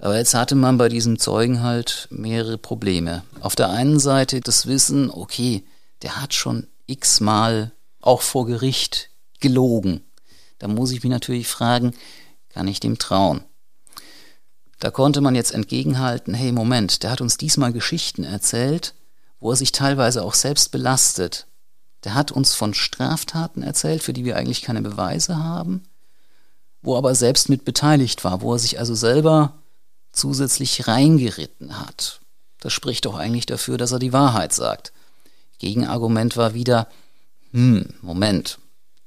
[0.00, 3.22] Aber jetzt hatte man bei diesem Zeugen halt mehrere Probleme.
[3.40, 5.62] Auf der einen Seite das Wissen, okay,
[6.02, 9.10] der hat schon x-mal auch vor Gericht
[9.40, 10.00] gelogen.
[10.58, 11.94] Da muss ich mich natürlich fragen,
[12.48, 13.44] kann ich dem trauen?
[14.78, 18.94] Da konnte man jetzt entgegenhalten, hey Moment, der hat uns diesmal Geschichten erzählt,
[19.38, 21.46] wo er sich teilweise auch selbst belastet.
[22.04, 25.82] Der hat uns von Straftaten erzählt, für die wir eigentlich keine Beweise haben,
[26.80, 29.60] wo er aber selbst mit beteiligt war, wo er sich also selber
[30.12, 32.20] zusätzlich reingeritten hat.
[32.60, 34.92] Das spricht doch eigentlich dafür, dass er die Wahrheit sagt.
[35.58, 36.88] Gegenargument war wieder,
[37.52, 38.58] hm, Moment,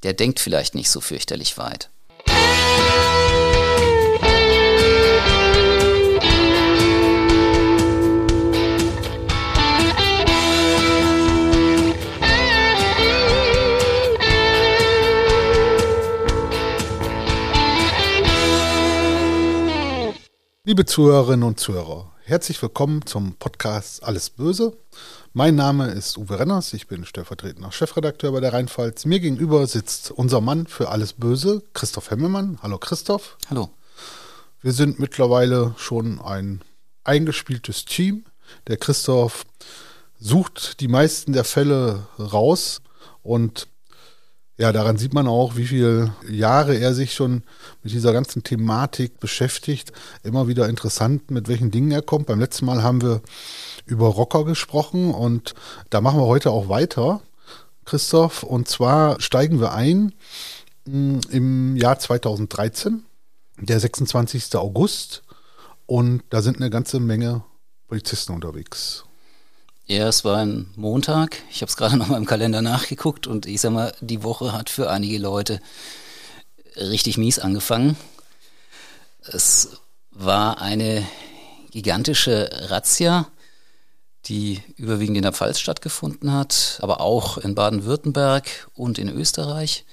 [0.04, 1.90] der denkt vielleicht nicht so fürchterlich weit.
[20.66, 24.78] Liebe Zuhörerinnen und Zuhörer, herzlich willkommen zum Podcast Alles Böse.
[25.34, 29.04] Mein Name ist Uwe Renners, ich bin stellvertretender Chefredakteur bei der Rheinpfalz.
[29.04, 32.60] Mir gegenüber sitzt unser Mann für Alles Böse, Christoph Hemmelmann.
[32.64, 33.38] Hallo Christoph.
[33.50, 33.72] Hallo.
[34.62, 36.62] Wir sind mittlerweile schon ein
[37.04, 38.24] eingespieltes Team.
[38.68, 39.44] Der Christoph
[40.18, 42.82] sucht die meisten der Fälle raus
[43.22, 43.68] und
[44.58, 47.44] ja, daran sieht man auch, wie viele Jahre er sich schon
[47.82, 49.92] mit dieser ganzen Thematik beschäftigt.
[50.22, 52.28] Immer wieder interessant, mit welchen Dingen er kommt.
[52.28, 53.22] Beim letzten Mal haben wir
[53.86, 55.56] über Rocker gesprochen und
[55.90, 57.22] da machen wir heute auch weiter,
[57.86, 58.44] Christoph.
[58.44, 60.14] Und zwar steigen wir ein
[60.86, 63.04] mm, im Jahr 2013,
[63.58, 64.56] der 26.
[64.56, 65.24] August.
[65.88, 67.44] Und da sind eine ganze Menge
[67.88, 69.06] Polizisten unterwegs.
[69.86, 71.44] Ja, es war ein Montag.
[71.52, 74.54] Ich habe es gerade noch mal im Kalender nachgeguckt und ich sag mal, die Woche
[74.54, 75.60] hat für einige Leute
[76.78, 77.98] richtig mies angefangen.
[79.26, 81.06] Es war eine
[81.72, 83.28] gigantische Razzia,
[84.26, 89.84] die überwiegend in der Pfalz stattgefunden hat, aber auch in Baden-Württemberg und in Österreich.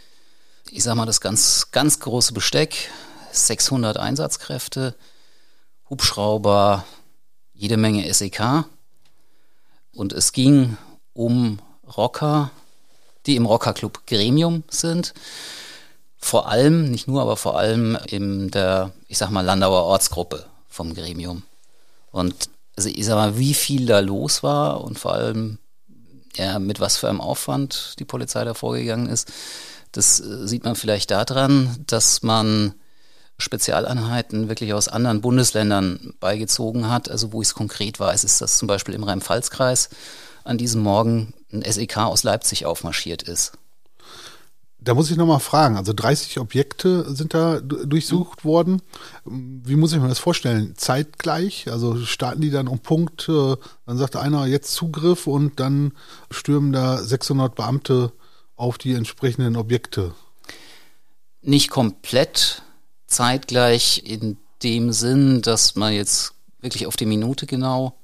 [0.71, 2.91] Ich sag mal, das ganz, ganz große Besteck,
[3.33, 4.95] 600 Einsatzkräfte,
[5.89, 6.85] Hubschrauber,
[7.55, 8.67] jede Menge SEK.
[9.93, 10.77] Und es ging
[11.13, 11.59] um
[11.97, 12.51] Rocker,
[13.27, 15.15] die im Rockerclub Gremium sind.
[16.17, 20.95] Vor allem, nicht nur, aber vor allem in der, ich sag mal, Landauer Ortsgruppe vom
[20.95, 21.43] Gremium.
[22.13, 25.59] Und also ich sag mal, wie viel da los war und vor allem,
[26.37, 29.31] ja, mit was für einem Aufwand die Polizei da vorgegangen ist,
[29.93, 32.75] das äh, sieht man vielleicht daran, dass man
[33.41, 37.11] Spezialeinheiten wirklich aus anderen Bundesländern beigezogen hat.
[37.11, 39.91] Also wo ich es konkret weiß, ist das zum Beispiel im Rhein-Pfalz-Kreis
[40.45, 43.53] an diesem Morgen ein SEK aus Leipzig aufmarschiert ist.
[44.83, 48.81] Da muss ich nochmal fragen, also 30 Objekte sind da durchsucht worden.
[49.27, 50.73] Wie muss ich mir das vorstellen?
[50.75, 51.71] Zeitgleich?
[51.71, 55.93] Also starten die dann um Punkt, äh, dann sagt einer jetzt Zugriff und dann
[56.31, 58.13] stürmen da 600 Beamte
[58.57, 60.15] auf die entsprechenden Objekte?
[61.43, 62.63] Nicht komplett
[63.11, 67.95] zeitgleich in dem Sinn, dass man jetzt wirklich auf die Minute genau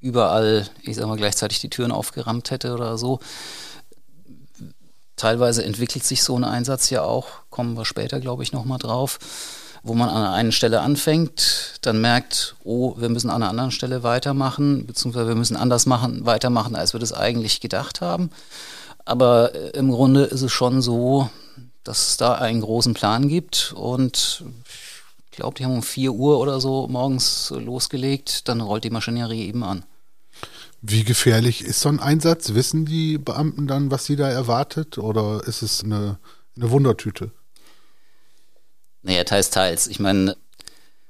[0.00, 3.20] überall, ich sag mal, gleichzeitig die Türen aufgerammt hätte oder so.
[5.16, 9.18] Teilweise entwickelt sich so ein Einsatz ja auch, kommen wir später, glaube ich, nochmal drauf,
[9.82, 14.02] wo man an einer Stelle anfängt, dann merkt, oh, wir müssen an einer anderen Stelle
[14.02, 18.30] weitermachen, beziehungsweise wir müssen anders machen, weitermachen, als wir das eigentlich gedacht haben.
[19.04, 21.30] Aber äh, im Grunde ist es schon so,
[21.88, 24.44] dass es da einen großen Plan gibt und
[25.30, 29.46] ich glaube, die haben um 4 Uhr oder so morgens losgelegt, dann rollt die Maschinerie
[29.46, 29.86] eben an.
[30.82, 32.52] Wie gefährlich ist so ein Einsatz?
[32.52, 36.18] Wissen die Beamten dann, was sie da erwartet oder ist es eine,
[36.56, 37.30] eine Wundertüte?
[39.00, 39.86] Naja, teils, teils.
[39.86, 40.36] Ich meine,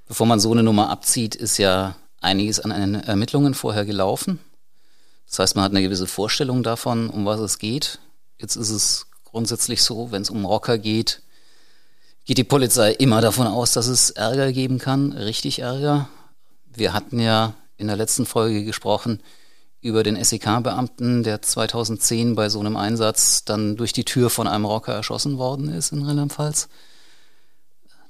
[0.07, 4.39] bevor man so eine Nummer abzieht, ist ja einiges an Ermittlungen vorher gelaufen.
[5.29, 7.99] Das heißt, man hat eine gewisse Vorstellung davon, um was es geht.
[8.39, 11.23] Jetzt ist es grundsätzlich so, wenn es um Rocker geht,
[12.25, 16.09] geht die Polizei immer davon aus, dass es Ärger geben kann, richtig Ärger.
[16.67, 19.23] Wir hatten ja in der letzten Folge gesprochen
[19.81, 24.65] über den SEK-Beamten, der 2010 bei so einem Einsatz dann durch die Tür von einem
[24.65, 26.69] Rocker erschossen worden ist in Rheinland-Pfalz.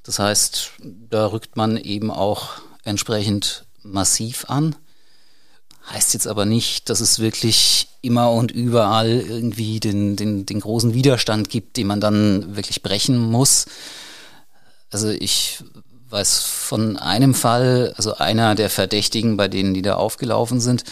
[0.02, 4.74] Das heißt, da rückt man eben auch entsprechend massiv an.
[5.90, 10.94] Heißt jetzt aber nicht, dass es wirklich immer und überall irgendwie den, den, den großen
[10.94, 13.66] Widerstand gibt, den man dann wirklich brechen muss.
[14.90, 15.62] Also ich
[16.08, 20.84] weiß von einem Fall, also einer der Verdächtigen, bei denen die da aufgelaufen sind,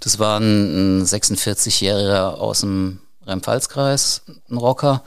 [0.00, 5.02] das war ein 46-Jähriger aus dem Rhein-Pfalz-Kreis, ein Rocker.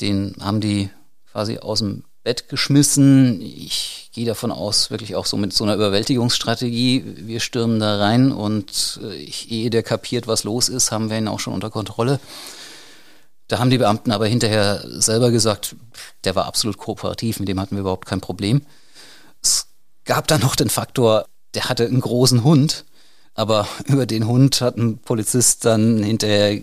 [0.00, 0.90] Den haben die
[1.30, 3.40] quasi aus dem Bett geschmissen.
[3.40, 7.02] Ich gehe davon aus, wirklich auch so mit so einer Überwältigungsstrategie.
[7.16, 11.16] Wir stürmen da rein und äh, ich, ehe der kapiert, was los ist, haben wir
[11.16, 12.20] ihn auch schon unter Kontrolle.
[13.46, 15.74] Da haben die Beamten aber hinterher selber gesagt,
[16.24, 18.60] der war absolut kooperativ, mit dem hatten wir überhaupt kein Problem.
[19.42, 19.68] Es
[20.04, 22.84] gab dann noch den Faktor, der hatte einen großen Hund,
[23.38, 26.60] aber über den Hund hat ein Polizist dann hinterher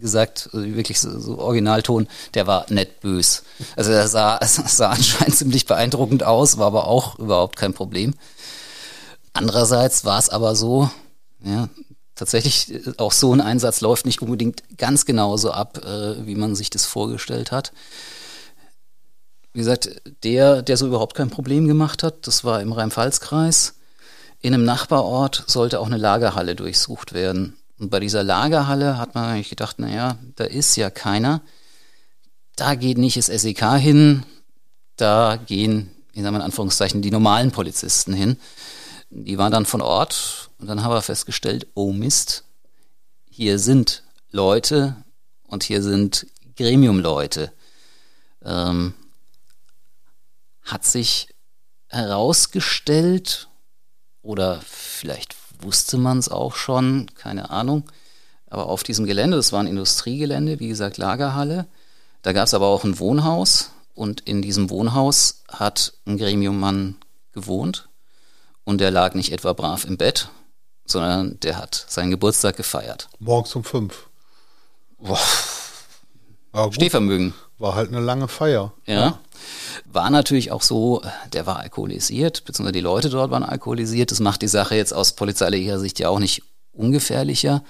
[0.00, 3.42] gesagt, also wirklich so, so, Originalton, der war nett bös.
[3.76, 8.14] Also er sah, sah anscheinend ziemlich beeindruckend aus, war aber auch überhaupt kein Problem.
[9.32, 10.90] Andererseits war es aber so,
[11.44, 11.68] ja,
[12.14, 16.54] tatsächlich äh, auch so ein Einsatz läuft nicht unbedingt ganz genauso ab, äh, wie man
[16.54, 17.72] sich das vorgestellt hat.
[19.52, 23.74] Wie gesagt, der, der so überhaupt kein Problem gemacht hat, das war im Rhein-Pfalz-Kreis.
[24.44, 27.56] In einem Nachbarort sollte auch eine Lagerhalle durchsucht werden.
[27.78, 31.40] Und bei dieser Lagerhalle hat man eigentlich gedacht, naja, da ist ja keiner.
[32.54, 34.26] Da geht nicht das SEK hin,
[34.96, 38.36] da gehen, in Anführungszeichen, die normalen Polizisten hin.
[39.08, 42.44] Die waren dann von Ort und dann haben wir festgestellt, oh Mist,
[43.30, 44.94] hier sind Leute
[45.44, 46.26] und hier sind
[46.56, 47.50] Gremiumleute.
[48.44, 48.92] Ähm,
[50.64, 51.28] hat sich
[51.88, 53.48] herausgestellt,
[54.24, 57.84] oder vielleicht wusste man es auch schon, keine Ahnung,
[58.48, 61.66] aber auf diesem Gelände, das war ein Industriegelände, wie gesagt Lagerhalle,
[62.22, 66.96] da gab es aber auch ein Wohnhaus und in diesem Wohnhaus hat ein Gremiummann
[67.32, 67.88] gewohnt
[68.64, 70.28] und der lag nicht etwa brav im Bett,
[70.86, 73.08] sondern der hat seinen Geburtstag gefeiert.
[73.18, 74.08] Morgens um fünf.
[74.98, 75.18] Boah.
[76.70, 77.34] Stehvermögen.
[77.64, 78.74] War halt eine lange Feier.
[78.84, 78.94] Ja.
[78.94, 79.18] ja.
[79.90, 81.00] War natürlich auch so,
[81.32, 84.10] der war alkoholisiert, beziehungsweise die Leute dort waren alkoholisiert.
[84.10, 86.42] Das macht die Sache jetzt aus polizeilicher Sicht ja auch nicht
[86.74, 87.64] ungefährlicher.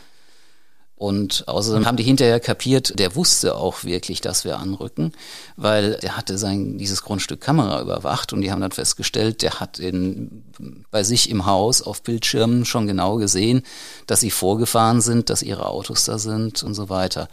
[0.96, 5.12] Und außerdem haben die hinterher kapiert, der wusste auch wirklich, dass wir anrücken,
[5.56, 9.79] weil der hatte sein, dieses Grundstück Kamera überwacht und die haben dann festgestellt, der hat
[9.79, 10.43] in,
[10.91, 13.62] bei sich im Haus auf Bildschirmen schon genau gesehen,
[14.08, 17.29] dass sie vorgefahren sind, dass ihre Autos da sind und so weiter.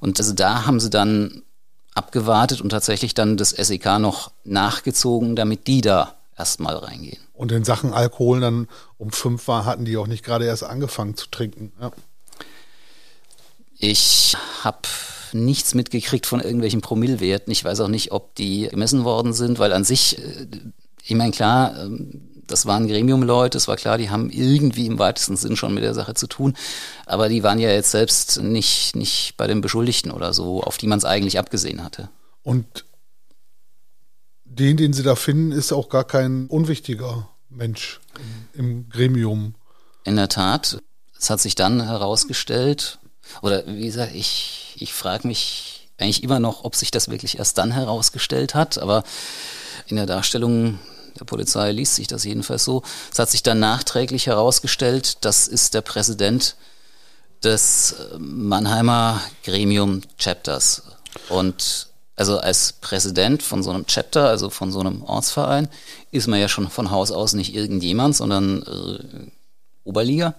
[0.00, 1.42] Und also da haben sie dann
[1.94, 7.22] abgewartet und tatsächlich dann das SEK noch nachgezogen, damit die da erstmal reingehen.
[7.32, 8.68] Und in Sachen Alkohol dann
[8.98, 11.72] um fünf war, hatten die auch nicht gerade erst angefangen zu trinken.
[11.80, 11.92] Ja.
[13.78, 14.78] Ich habe
[15.32, 17.52] nichts mitgekriegt von irgendwelchen Promillwerten.
[17.52, 20.46] Ich weiß auch nicht, ob die gemessen worden sind, weil an sich, äh,
[21.02, 25.36] ich meine, klar, ähm, das waren Gremiumleute, es war klar, die haben irgendwie im weitesten
[25.36, 26.56] Sinn schon mit der Sache zu tun,
[27.06, 30.86] aber die waren ja jetzt selbst nicht, nicht bei den Beschuldigten oder so, auf die
[30.86, 32.08] man es eigentlich abgesehen hatte.
[32.42, 32.84] Und
[34.44, 38.00] den, den sie da finden, ist auch gar kein unwichtiger Mensch
[38.52, 39.54] im Gremium.
[40.04, 40.78] In der Tat,
[41.18, 42.98] es hat sich dann herausgestellt,
[43.42, 47.58] oder wie gesagt, ich, ich frage mich eigentlich immer noch, ob sich das wirklich erst
[47.58, 49.04] dann herausgestellt hat, aber
[49.86, 50.78] in der Darstellung
[51.24, 52.82] der Polizei liest sich das jedenfalls so.
[53.10, 56.56] Es hat sich dann nachträglich herausgestellt, das ist der Präsident
[57.42, 60.82] des äh, Mannheimer Gremium Chapters.
[61.28, 65.68] Und also als Präsident von so einem Chapter, also von so einem Ortsverein,
[66.10, 69.30] ist man ja schon von Haus aus nicht irgendjemand, sondern äh,
[69.84, 70.34] Oberliga.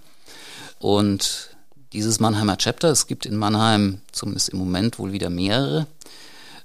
[0.78, 1.50] Und
[1.92, 2.90] dieses Mannheimer Chapter.
[2.90, 5.86] Es gibt in Mannheim zumindest im Moment wohl wieder mehrere.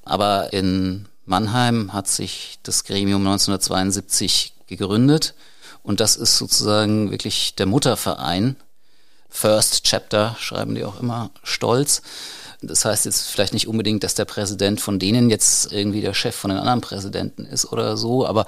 [0.04, 5.34] Aber in Mannheim hat sich das Gremium 1972 gegründet
[5.82, 8.58] und das ist sozusagen wirklich der Mutterverein.
[9.30, 12.02] First Chapter schreiben die auch immer stolz.
[12.62, 16.36] Das heißt jetzt vielleicht nicht unbedingt, dass der Präsident von denen jetzt irgendwie der Chef
[16.36, 18.46] von den anderen Präsidenten ist oder so, aber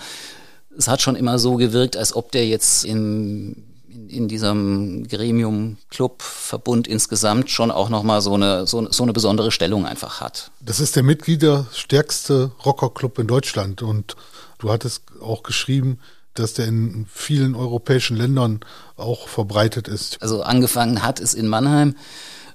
[0.78, 5.78] es hat schon immer so gewirkt, als ob der jetzt im in, in diesem Gremium,
[5.90, 10.52] Club, Verbund insgesamt schon auch nochmal so eine, so, so eine besondere Stellung einfach hat.
[10.60, 14.16] Das ist der mitgliederstärkste Rockerclub in Deutschland und
[14.60, 16.00] du hattest auch geschrieben,
[16.34, 18.62] dass der in vielen europäischen Ländern
[18.98, 20.22] auch verbreitet ist.
[20.22, 21.96] Also angefangen hat es in Mannheim.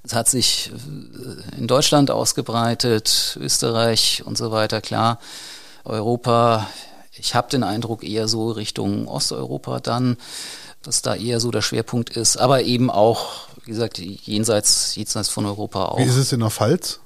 [0.03, 5.21] Es hat sich äh, in Deutschland ausgebreitet, Österreich und so weiter, klar.
[5.85, 6.69] Europa,
[7.13, 10.17] ich habe den Eindruck eher so Richtung Osteuropa dann
[10.83, 15.47] dass da eher so der Schwerpunkt ist, aber eben auch, wie gesagt, jenseits, jenseits von
[15.47, 15.99] Europa auch.
[15.99, 17.01] Wie ist es in der Pfalz?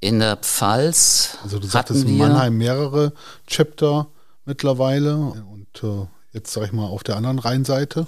[0.00, 1.36] In der Pfalz.
[1.42, 3.12] Also du sagtest in Mannheim mehrere
[3.46, 4.06] Chapter
[4.44, 8.06] mittlerweile und äh, jetzt sag ich mal auf der anderen Rheinseite.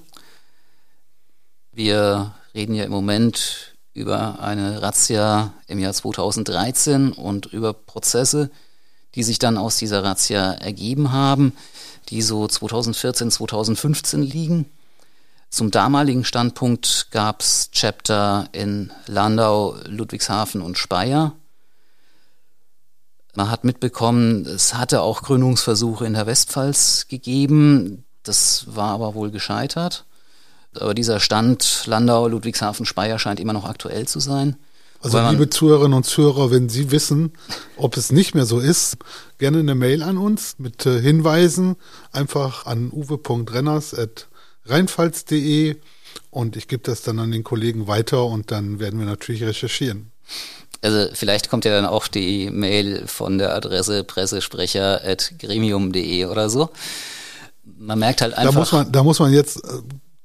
[1.73, 8.51] Wir reden ja im Moment über eine Razzia im Jahr 2013 und über Prozesse,
[9.15, 11.53] die sich dann aus dieser Razzia ergeben haben
[12.09, 14.67] die so 2014, 2015 liegen.
[15.51, 21.35] Zum damaligen Standpunkt gab es Chapter in Landau, Ludwigshafen und Speyer.
[23.35, 28.05] Man hat mitbekommen, es hatte auch Gründungsversuche in der Westpfalz gegeben.
[28.23, 30.05] Das war aber wohl gescheitert.
[30.75, 34.57] Aber dieser Stand Landau, Ludwigshafen, Speyer scheint immer noch aktuell zu sein.
[35.03, 37.33] Also liebe Zuhörerinnen und Zuhörer, wenn Sie wissen,
[37.77, 38.97] ob es nicht mehr so ist,
[39.39, 41.75] gerne eine Mail an uns mit äh, Hinweisen
[42.13, 45.77] einfach an uwe.renners.rheinpfalz.de
[46.31, 50.13] und ich gebe das dann an den Kollegen weiter und dann werden wir natürlich recherchieren.
[50.83, 56.69] Also vielleicht kommt ja dann auch die Mail von der Adresse pressesprecher.gremium.de oder so.
[57.65, 58.53] Man merkt halt einfach.
[58.53, 59.81] Da muss man, da muss man jetzt äh,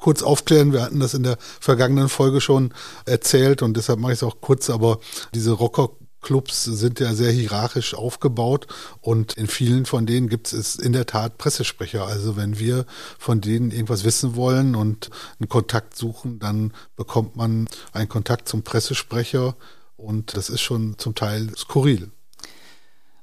[0.07, 0.71] kurz aufklären.
[0.71, 2.73] Wir hatten das in der vergangenen Folge schon
[3.05, 5.01] erzählt und deshalb mache ich es auch kurz, aber
[5.35, 5.89] diese Rocker
[6.21, 8.67] Clubs sind ja sehr hierarchisch aufgebaut
[9.01, 12.07] und in vielen von denen gibt es in der Tat Pressesprecher.
[12.07, 12.85] Also wenn wir
[13.19, 15.09] von denen irgendwas wissen wollen und
[15.41, 19.57] einen Kontakt suchen, dann bekommt man einen Kontakt zum Pressesprecher
[19.97, 22.11] und das ist schon zum Teil skurril.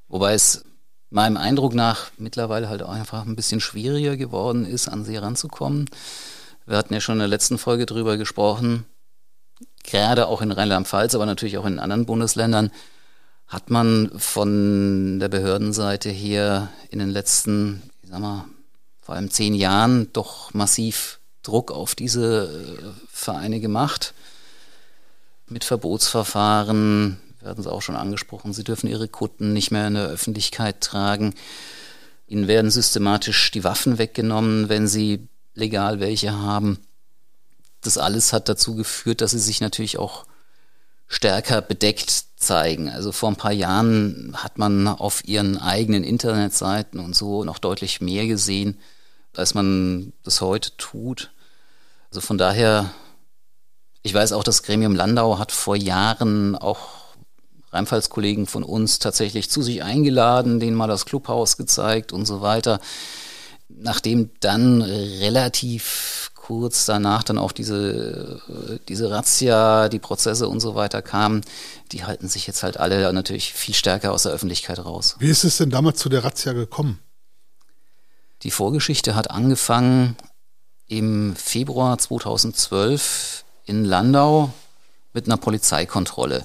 [0.09, 0.67] Wobei es
[1.09, 5.89] meinem Eindruck nach mittlerweile halt auch einfach ein bisschen schwieriger geworden ist, an sie ranzukommen.
[6.67, 8.87] Wir hatten ja schon in der letzten Folge drüber gesprochen,
[9.83, 12.71] gerade auch in Rheinland-Pfalz, aber natürlich auch in anderen Bundesländern,
[13.47, 18.47] hat man von der Behördenseite hier in den letzten, ich sag mal,
[19.03, 24.15] vor allem zehn Jahren doch massiv Druck auf diese äh, Vereine gemacht.
[25.47, 29.95] Mit Verbotsverfahren, wir hatten es auch schon angesprochen, sie dürfen ihre Kutten nicht mehr in
[29.95, 31.35] der Öffentlichkeit tragen.
[32.27, 36.79] Ihnen werden systematisch die Waffen weggenommen, wenn sie legal welche haben.
[37.81, 40.27] Das alles hat dazu geführt, dass sie sich natürlich auch
[41.07, 42.91] stärker bedeckt zeigen.
[42.91, 48.01] Also vor ein paar Jahren hat man auf ihren eigenen Internetseiten und so noch deutlich
[48.01, 48.79] mehr gesehen,
[49.37, 51.31] als man das heute tut.
[52.11, 52.91] Also von daher,
[54.03, 56.89] ich weiß auch, das Gremium Landau hat vor Jahren auch
[57.73, 62.81] Rheinpfalz-Kollegen von uns tatsächlich zu sich eingeladen, denen mal das Clubhaus gezeigt und so weiter
[63.69, 71.01] nachdem dann relativ kurz danach dann auch diese, diese Razzia, die Prozesse und so weiter
[71.01, 71.41] kamen,
[71.91, 75.17] die halten sich jetzt halt alle natürlich viel stärker aus der Öffentlichkeit raus.
[75.19, 76.99] Wie ist es denn damals zu der Razzia gekommen?
[78.43, 80.17] Die Vorgeschichte hat angefangen
[80.87, 84.53] im Februar 2012 in Landau
[85.15, 86.45] mit einer Polizeikontrolle.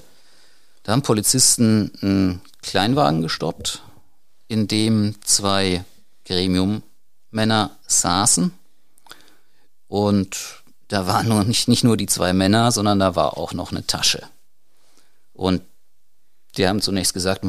[0.82, 3.82] Da haben Polizisten einen Kleinwagen gestoppt,
[4.48, 5.84] in dem zwei
[6.24, 6.82] Gremium
[7.30, 8.52] Männer saßen.
[9.88, 13.70] Und da waren nur nicht, nicht nur die zwei Männer, sondern da war auch noch
[13.70, 14.22] eine Tasche.
[15.32, 15.62] Und
[16.56, 17.44] die haben zunächst gesagt,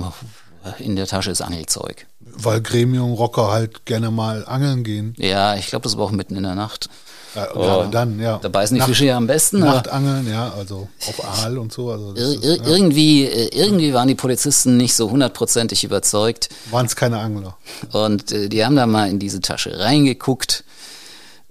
[0.79, 2.05] in der Tasche ist Angelzeug.
[2.19, 5.15] Weil Gremium-Rocker halt gerne mal angeln gehen.
[5.17, 6.89] Ja, ich glaube, das war auch mitten in der Nacht.
[7.35, 8.39] Ja, oh, dann, ja.
[8.41, 9.59] Da beißen die Nacht, Fische ja am besten.
[9.59, 11.89] Nachtangeln, ja, also auf Aal und so.
[11.89, 12.67] Also ir ist, ja.
[12.67, 16.49] irgendwie, äh, irgendwie waren die Polizisten nicht so hundertprozentig überzeugt.
[16.71, 17.57] Waren es keine Angler.
[17.93, 20.65] Und äh, die haben da mal in diese Tasche reingeguckt.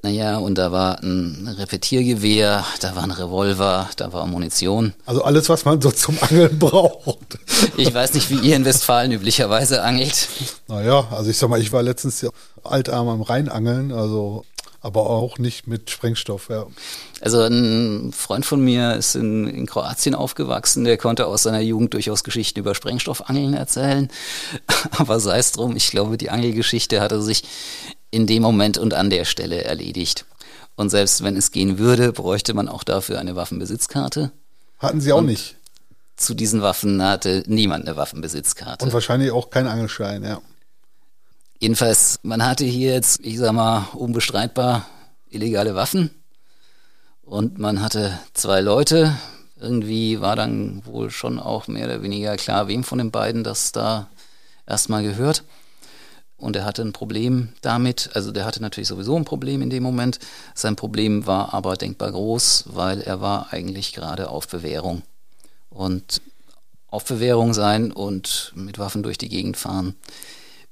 [0.03, 4.95] Naja, und da war ein Repetiergewehr, da war ein Revolver, da war Munition.
[5.05, 7.39] Also alles, was man so zum Angeln braucht.
[7.77, 10.29] Ich weiß nicht, wie ihr in Westfalen üblicherweise angelt.
[10.69, 12.27] Naja, also ich sag mal, ich war letztens
[12.65, 14.45] altarm am Rheinangeln, also
[14.81, 16.49] aber auch nicht mit Sprengstoff.
[16.49, 16.67] Ja.
[17.21, 21.93] Also ein Freund von mir ist in, in Kroatien aufgewachsen, der konnte aus seiner Jugend
[21.93, 24.09] durchaus Geschichten über Sprengstoffangeln erzählen.
[24.99, 27.45] Aber sei es drum, ich glaube, die Angelgeschichte hatte sich
[28.11, 30.25] in dem Moment und an der Stelle erledigt.
[30.77, 34.33] Und selbst wenn es gehen würde, bräuchte man auch dafür eine Waffenbesitzkarte.
[34.79, 35.57] Hatten Sie auch und nicht?
[36.17, 38.85] Zu diesen Waffen hatte niemand eine Waffenbesitzkarte.
[38.85, 40.41] Und wahrscheinlich auch kein Angelschein, ja.
[41.62, 44.87] Jedenfalls, man hatte hier jetzt, ich sag mal, unbestreitbar
[45.29, 46.11] illegale Waffen.
[47.21, 49.14] Und man hatte zwei Leute.
[49.61, 53.73] Irgendwie war dann wohl schon auch mehr oder weniger klar, wem von den beiden das
[53.73, 54.09] da
[54.67, 55.45] erstmal gehört.
[56.38, 59.83] Und er hatte ein Problem damit, also der hatte natürlich sowieso ein Problem in dem
[59.83, 60.19] Moment.
[60.55, 65.02] Sein Problem war aber denkbar groß, weil er war eigentlich gerade auf Bewährung.
[65.69, 66.23] Und
[66.88, 69.95] auf Bewährung sein und mit Waffen durch die Gegend fahren,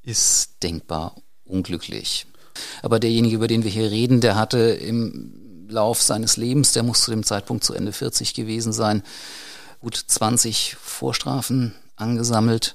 [0.09, 2.27] ist denkbar unglücklich.
[2.83, 7.03] Aber derjenige, über den wir hier reden, der hatte im Lauf seines Lebens, der muss
[7.03, 9.03] zu dem Zeitpunkt zu Ende 40 gewesen sein,
[9.81, 12.75] gut 20 Vorstrafen angesammelt.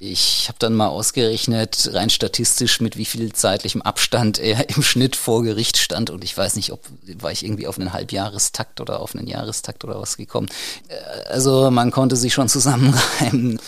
[0.00, 5.14] Ich habe dann mal ausgerechnet, rein statistisch, mit wie viel zeitlichem Abstand er im Schnitt
[5.14, 6.10] vor Gericht stand.
[6.10, 6.80] Und ich weiß nicht, ob
[7.20, 10.48] war ich irgendwie auf einen Halbjahrestakt oder auf einen Jahrestakt oder was gekommen.
[10.88, 10.96] Äh,
[11.28, 13.60] also man konnte sich schon zusammenreimen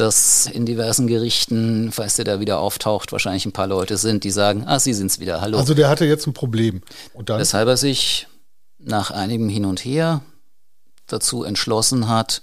[0.00, 4.30] dass in diversen Gerichten, falls der da wieder auftaucht, wahrscheinlich ein paar Leute sind, die
[4.30, 5.58] sagen, ah, Sie sind's wieder, hallo.
[5.58, 6.82] Also der hatte jetzt ein Problem.
[7.14, 7.40] Und dann?
[7.40, 8.26] Weshalb er sich
[8.78, 10.22] nach einigem Hin und Her
[11.06, 12.42] dazu entschlossen hat,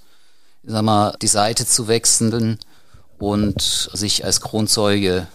[0.64, 2.60] sag mal, die Seite zu wechseln
[3.18, 5.28] und sich als Kronzeuge,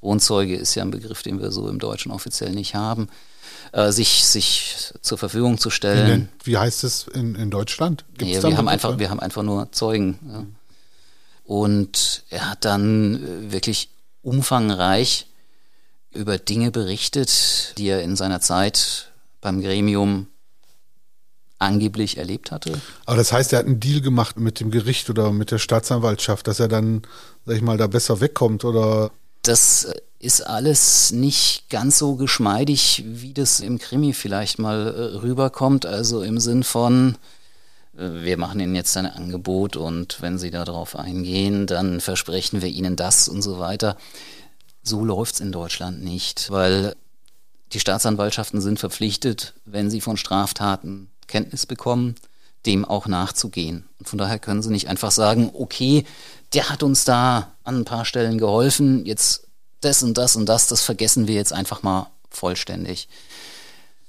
[0.00, 3.08] Kronzeuge ist ja ein Begriff, den wir so im Deutschen offiziell nicht haben,
[3.72, 6.28] äh, sich, sich zur Verfügung zu stellen.
[6.44, 8.04] Wie heißt es in, in Deutschland?
[8.16, 10.18] Gibt's nee, wir, haben einfach, wir haben einfach nur Zeugen.
[10.28, 10.44] Ja.
[11.46, 13.88] Und er hat dann äh, wirklich
[14.22, 15.26] umfangreich
[16.12, 20.26] über Dinge berichtet, die er in seiner Zeit beim Gremium
[21.58, 22.80] angeblich erlebt hatte.
[23.06, 26.48] Aber das heißt, er hat einen Deal gemacht mit dem Gericht oder mit der Staatsanwaltschaft,
[26.48, 27.02] dass er dann,
[27.44, 29.10] sag ich mal, da besser wegkommt oder?
[29.42, 29.88] Das
[30.18, 35.86] ist alles nicht ganz so geschmeidig, wie das im Krimi vielleicht mal äh, rüberkommt.
[35.86, 37.16] Also im Sinn von, äh,
[37.96, 42.96] wir machen Ihnen jetzt ein Angebot und wenn Sie darauf eingehen, dann versprechen wir Ihnen
[42.96, 43.96] das und so weiter.
[44.82, 46.94] So läuft's in Deutschland nicht, weil
[47.72, 52.14] die Staatsanwaltschaften sind verpflichtet, wenn sie von Straftaten Kenntnis bekommen,
[52.64, 53.88] dem auch nachzugehen.
[53.98, 56.04] Und von daher können sie nicht einfach sagen, okay,
[56.52, 59.48] der hat uns da an ein paar Stellen geholfen, jetzt
[59.80, 63.08] das und das und das, das vergessen wir jetzt einfach mal vollständig.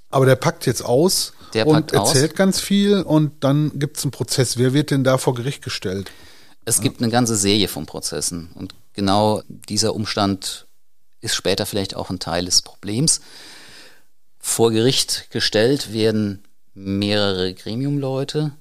[0.10, 2.38] Aber der packt jetzt aus der und erzählt aus.
[2.38, 4.58] ganz viel und dann gibt es einen Prozess.
[4.58, 6.12] Wer wird denn da vor Gericht gestellt?
[6.66, 10.68] Es gibt eine ganze Serie von Prozessen und genau dieser Umstand
[11.22, 13.22] ist später vielleicht auch ein Teil des Problems.
[14.39, 18.51] Vor Gericht gestellt werden mehrere Gremiumleute.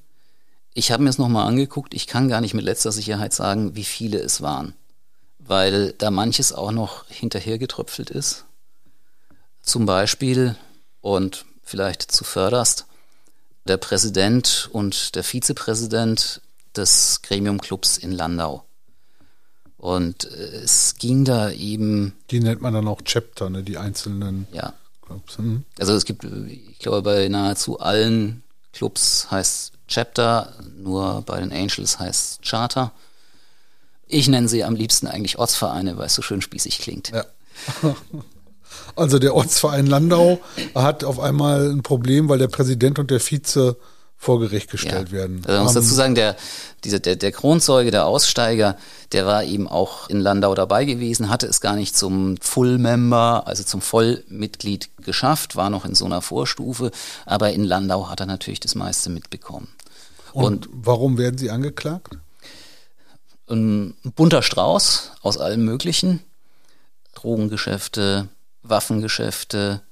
[0.72, 1.94] Ich habe mir es nochmal angeguckt.
[1.94, 4.74] Ich kann gar nicht mit letzter Sicherheit sagen, wie viele es waren,
[5.38, 8.44] weil da manches auch noch hinterhergetröpfelt ist.
[9.62, 10.54] Zum Beispiel,
[11.00, 12.86] und vielleicht zuvörderst,
[13.66, 16.40] der Präsident und der Vizepräsident
[16.76, 18.64] des Gremiumclubs in Landau.
[19.76, 22.14] Und äh, es ging da eben.
[22.30, 23.62] Die nennt man dann auch Chapter, ne?
[23.62, 24.46] Die einzelnen.
[24.52, 25.38] Ja, Clubs.
[25.38, 25.64] Mhm.
[25.78, 28.42] Also es gibt, ich glaube, bei nahezu allen
[28.72, 32.92] Clubs heißt Chapter, nur bei den Angels heißt Charter.
[34.06, 37.10] Ich nenne sie am liebsten eigentlich Ortsvereine, weil es so schön spießig klingt.
[37.10, 37.24] Ja.
[38.94, 40.40] Also der Ortsverein Landau
[40.74, 43.76] hat auf einmal ein Problem, weil der Präsident und der Vize
[44.16, 45.12] vor Gericht gestellt ja.
[45.12, 45.42] werden.
[45.44, 46.36] Also man muss dazu sagen, der,
[46.84, 48.76] dieser, der, der Kronzeuge, der Aussteiger,
[49.12, 53.62] der war eben auch in Landau dabei gewesen, hatte es gar nicht zum Full-Member, also
[53.62, 56.90] zum Vollmitglied geschafft, war noch in so einer Vorstufe,
[57.26, 59.68] aber in Landau hat er natürlich das meiste mitbekommen.
[60.32, 62.18] Und, Und warum werden Sie angeklagt?
[63.48, 66.20] Ein bunter Strauß aus allem Möglichen.
[67.14, 68.28] Drogengeschäfte,
[68.68, 69.82] Waffengeschäfte,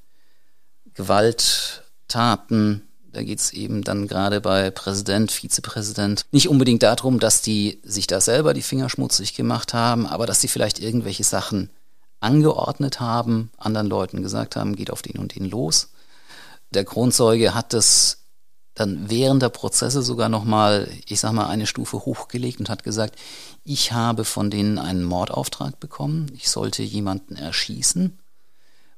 [0.95, 2.83] Gewalttaten,
[3.13, 8.07] da geht es eben dann gerade bei Präsident, Vizepräsident nicht unbedingt darum, dass die sich
[8.07, 11.71] da selber die Finger schmutzig gemacht haben, aber dass sie vielleicht irgendwelche Sachen
[12.21, 15.91] angeordnet haben, anderen Leuten gesagt haben, geht auf den und den los.
[16.71, 18.19] Der Kronzeuge hat das
[18.75, 23.17] dann während der Prozesse sogar nochmal, ich sag mal, eine Stufe hochgelegt und hat gesagt,
[23.63, 28.19] ich habe von denen einen Mordauftrag bekommen, ich sollte jemanden erschießen,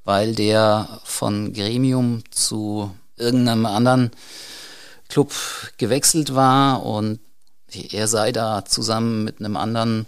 [0.07, 4.13] weil der von Gremium zu irgendeinem anderen
[5.09, 5.35] Club
[5.79, 7.19] gewechselt war und
[7.91, 10.07] er sei da zusammen mit einem anderen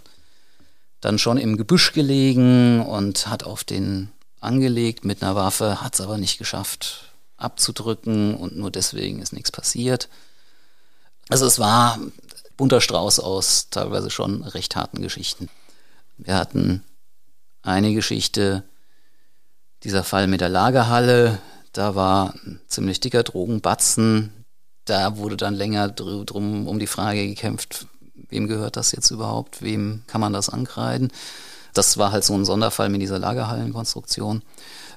[1.00, 6.00] dann schon im Gebüsch gelegen und hat auf den angelegt mit einer Waffe, hat es
[6.00, 10.08] aber nicht geschafft abzudrücken und nur deswegen ist nichts passiert.
[11.28, 11.98] Also es war
[12.56, 15.48] bunter Strauß aus teilweise schon recht harten Geschichten.
[16.18, 16.84] Wir hatten
[17.62, 18.62] eine Geschichte,
[19.84, 21.38] dieser Fall mit der Lagerhalle,
[21.72, 24.32] da war ein ziemlich dicker Drogenbatzen.
[24.84, 27.86] Da wurde dann länger drum um die Frage gekämpft,
[28.28, 29.62] wem gehört das jetzt überhaupt?
[29.62, 31.12] Wem kann man das ankreiden?
[31.74, 34.42] Das war halt so ein Sonderfall mit dieser Lagerhallenkonstruktion.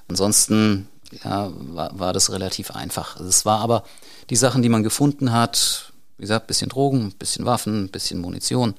[0.08, 0.88] Ansonsten
[1.24, 3.20] ja, war, war das relativ einfach.
[3.20, 3.84] Es war aber
[4.30, 8.76] die Sachen, die man gefunden hat, wie gesagt, bisschen Drogen, bisschen Waffen, bisschen Munition.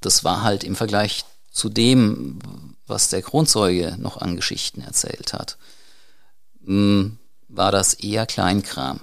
[0.00, 2.38] Das war halt im Vergleich zu dem,
[2.90, 5.56] was der Kronzeuge noch an Geschichten erzählt hat,
[6.64, 9.00] hm, war das eher Kleinkram.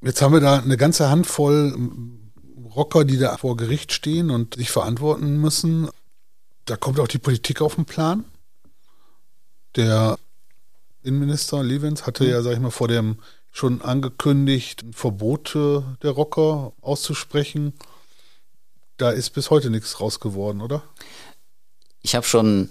[0.00, 1.74] Jetzt haben wir da eine ganze Handvoll
[2.74, 5.88] Rocker, die da vor Gericht stehen und sich verantworten müssen.
[6.66, 8.24] Da kommt auch die Politik auf den Plan.
[9.76, 10.18] Der
[11.02, 13.18] Innenminister Levens hatte ja, sag ich mal, vor dem
[13.52, 17.72] schon angekündigt, Verbote der Rocker auszusprechen.
[18.98, 20.82] Da ist bis heute nichts raus geworden, oder?
[22.06, 22.68] Ich habe schon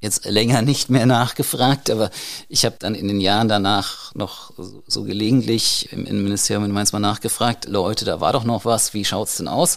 [0.00, 2.10] jetzt länger nicht mehr nachgefragt, aber
[2.48, 4.54] ich habe dann in den Jahren danach noch
[4.86, 9.04] so, gelegentlich im Innenministerium in Mainz mal nachgefragt, Leute, da war doch noch was, wie
[9.04, 9.76] schaut's denn aus?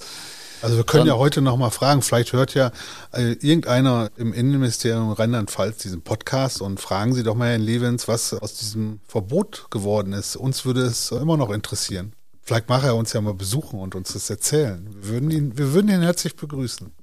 [0.61, 2.71] Also wir können ja heute noch mal fragen, vielleicht hört ja
[3.11, 8.33] äh, irgendeiner im Innenministerium Rheinland-Pfalz diesen Podcast und fragen Sie doch mal Herrn Levens, was
[8.33, 10.37] aus diesem Verbot geworden ist.
[10.37, 12.13] Uns würde es immer noch interessieren.
[12.41, 14.87] Vielleicht macht er uns ja mal besuchen und uns das erzählen.
[14.89, 16.93] Wir würden ihn, wir würden ihn herzlich begrüßen.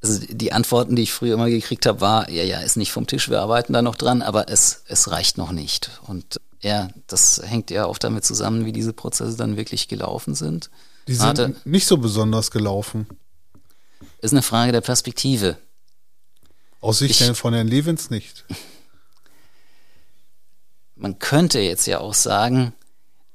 [0.00, 3.06] Also die Antworten, die ich früher immer gekriegt habe, war, ja, ja, ist nicht vom
[3.06, 5.90] Tisch, wir arbeiten da noch dran, aber es, es reicht noch nicht.
[6.06, 10.70] Und ja, das hängt ja auch damit zusammen, wie diese Prozesse dann wirklich gelaufen sind.
[11.08, 13.06] Die sind Hatte, nicht so besonders gelaufen.
[14.20, 15.56] Ist eine Frage der Perspektive.
[16.80, 18.44] Aus Sicht ich, von Herrn Levens nicht.
[20.94, 22.72] Man könnte jetzt ja auch sagen,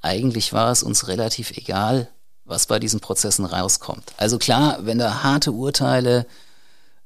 [0.01, 2.09] eigentlich war es uns relativ egal,
[2.45, 4.13] was bei diesen Prozessen rauskommt.
[4.17, 6.25] Also klar, wenn da harte Urteile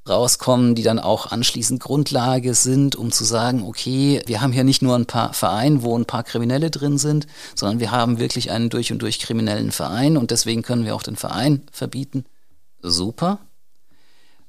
[0.08, 4.82] rauskommen, die dann auch anschließend Grundlage sind, um zu sagen, okay, wir haben hier nicht
[4.82, 8.70] nur ein paar Vereine, wo ein paar Kriminelle drin sind, sondern wir haben wirklich einen
[8.70, 12.24] durch und durch kriminellen Verein und deswegen können wir auch den Verein verbieten.
[12.82, 13.38] Super.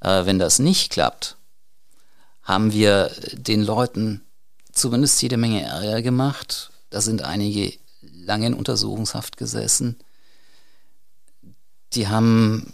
[0.01, 1.37] Äh, wenn das nicht klappt,
[2.43, 4.21] haben wir den Leuten
[4.71, 6.71] zumindest jede Menge Ärger gemacht.
[6.89, 9.97] Da sind einige lange in Untersuchungshaft gesessen.
[11.93, 12.73] Die haben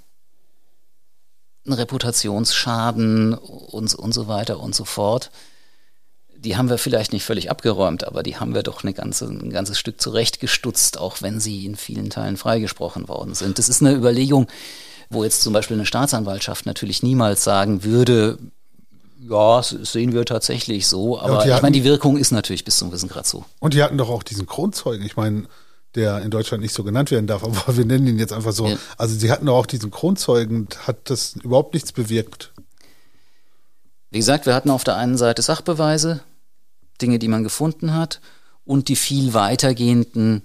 [1.65, 5.31] einen Reputationsschaden und, und so weiter und so fort.
[6.37, 9.49] Die haben wir vielleicht nicht völlig abgeräumt, aber die haben wir doch eine ganze, ein
[9.49, 13.57] ganzes Stück zurechtgestutzt, auch wenn sie in vielen Teilen freigesprochen worden sind.
[13.57, 14.47] Das ist eine Überlegung,
[15.09, 18.37] wo jetzt zum Beispiel eine Staatsanwaltschaft natürlich niemals sagen würde,
[19.27, 22.77] ja, das sehen wir tatsächlich so, aber ja, ich meine, die Wirkung ist natürlich bis
[22.77, 23.43] zum gewissen Grad so.
[23.59, 25.03] Und die hatten doch auch diesen Kronzeugen.
[25.03, 25.45] Ich meine,
[25.95, 28.67] der in Deutschland nicht so genannt werden darf, aber wir nennen ihn jetzt einfach so.
[28.67, 28.77] Ja.
[28.97, 32.53] Also sie hatten auch diesen Kronzeugen, hat das überhaupt nichts bewirkt.
[34.11, 36.21] Wie gesagt, wir hatten auf der einen Seite Sachbeweise,
[37.01, 38.21] Dinge, die man gefunden hat,
[38.63, 40.43] und die viel weitergehenden,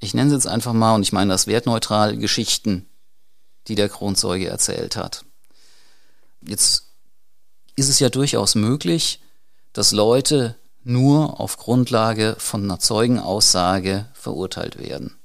[0.00, 2.86] ich nenne es jetzt einfach mal, und ich meine das wertneutral, Geschichten,
[3.68, 5.24] die der Kronzeuge erzählt hat.
[6.40, 6.86] Jetzt
[7.76, 9.20] ist es ja durchaus möglich,
[9.72, 15.16] dass Leute nur auf Grundlage von einer Zeugenaussage verurteilt werden.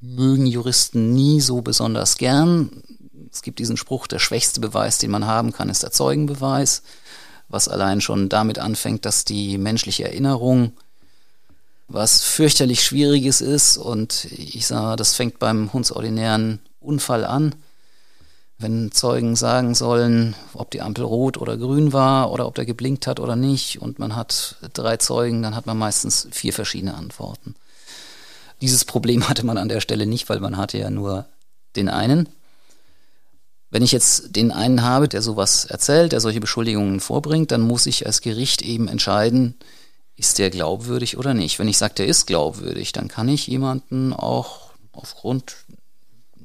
[0.00, 2.82] Mögen Juristen nie so besonders gern.
[3.30, 6.82] Es gibt diesen Spruch, der schwächste Beweis, den man haben kann, ist der Zeugenbeweis,
[7.48, 10.72] was allein schon damit anfängt, dass die menschliche Erinnerung
[11.86, 17.54] was fürchterlich Schwieriges ist und ich sage, das fängt beim hundsordinären Unfall an
[18.58, 23.06] wenn Zeugen sagen sollen, ob die Ampel rot oder grün war oder ob der geblinkt
[23.06, 27.56] hat oder nicht und man hat drei Zeugen, dann hat man meistens vier verschiedene Antworten.
[28.60, 31.26] Dieses Problem hatte man an der Stelle nicht, weil man hatte ja nur
[31.76, 32.28] den einen.
[33.70, 37.86] Wenn ich jetzt den einen habe, der sowas erzählt, der solche Beschuldigungen vorbringt, dann muss
[37.86, 39.56] ich als Gericht eben entscheiden,
[40.16, 41.58] ist der glaubwürdig oder nicht.
[41.58, 45.56] Wenn ich sage, der ist glaubwürdig, dann kann ich jemanden auch aufgrund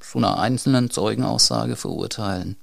[0.02, 2.58] zu einer einzelnen Zeugenaussage verurteilen.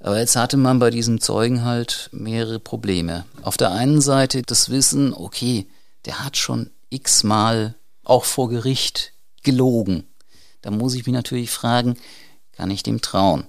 [0.00, 3.24] Aber jetzt hatte man bei diesem Zeugen halt mehrere Probleme.
[3.42, 5.66] Auf der einen Seite das Wissen, okay,
[6.04, 10.04] der hat schon x-mal auch vor Gericht gelogen.
[10.62, 11.96] Da muss ich mich natürlich fragen,
[12.52, 13.46] kann ich dem trauen?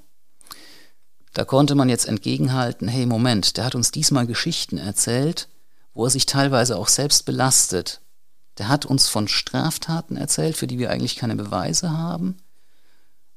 [1.34, 5.50] Da konnte man jetzt entgegenhalten, hey Moment, der hat uns diesmal Geschichten erzählt,
[5.94, 8.02] wo er sich teilweise auch selbst belastet.
[8.58, 12.38] Der hat uns von Straftaten erzählt, für die wir eigentlich keine Beweise haben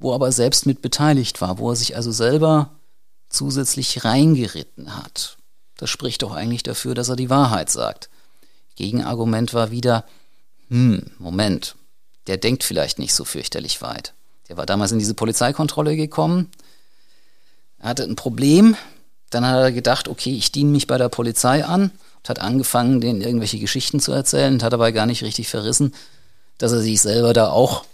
[0.00, 2.70] wo aber selbst mit beteiligt war, wo er sich also selber
[3.28, 5.36] zusätzlich reingeritten hat.
[5.76, 8.10] Das spricht doch eigentlich dafür, dass er die Wahrheit sagt.
[8.76, 10.04] Gegenargument war wieder,
[10.68, 11.76] hm, Moment,
[12.26, 14.14] der denkt vielleicht nicht so fürchterlich weit.
[14.48, 16.50] Der war damals in diese Polizeikontrolle gekommen,
[17.78, 18.76] er hatte ein Problem,
[19.30, 23.00] dann hat er gedacht, okay, ich diene mich bei der Polizei an und hat angefangen,
[23.00, 25.94] denen irgendwelche Geschichten zu erzählen und hat dabei gar nicht richtig verrissen,
[26.58, 27.84] dass er sich selber da auch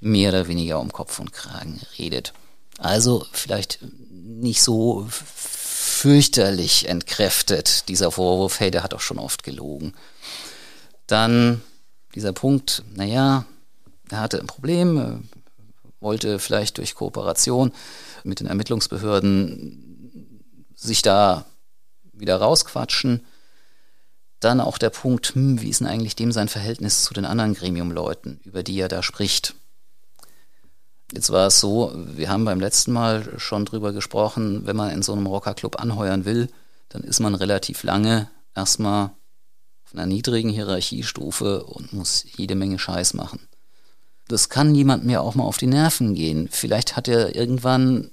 [0.00, 2.32] mehr oder weniger um Kopf und Kragen redet.
[2.78, 3.78] Also vielleicht
[4.10, 9.94] nicht so fürchterlich entkräftet, dieser Vorwurf, hey, der hat doch schon oft gelogen.
[11.06, 11.60] Dann
[12.14, 13.44] dieser Punkt, naja,
[14.08, 15.28] er hatte ein Problem,
[16.00, 17.72] wollte vielleicht durch Kooperation
[18.24, 20.40] mit den Ermittlungsbehörden
[20.74, 21.44] sich da
[22.12, 23.26] wieder rausquatschen.
[24.40, 27.54] Dann auch der Punkt, hm, wie ist denn eigentlich dem sein Verhältnis zu den anderen
[27.54, 29.54] Gremiumleuten, über die er da spricht?
[31.12, 35.02] Jetzt war es so, wir haben beim letzten Mal schon drüber gesprochen, wenn man in
[35.02, 36.48] so einem Rockerclub anheuern will,
[36.88, 39.10] dann ist man relativ lange erstmal
[39.84, 43.40] auf einer niedrigen Hierarchiestufe und muss jede Menge Scheiß machen.
[44.28, 46.48] Das kann niemand mehr auch mal auf die Nerven gehen.
[46.48, 48.12] Vielleicht hat er irgendwann,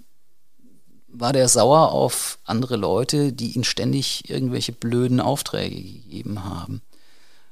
[1.08, 6.82] war der sauer auf andere Leute, die ihn ständig irgendwelche blöden Aufträge gegeben haben.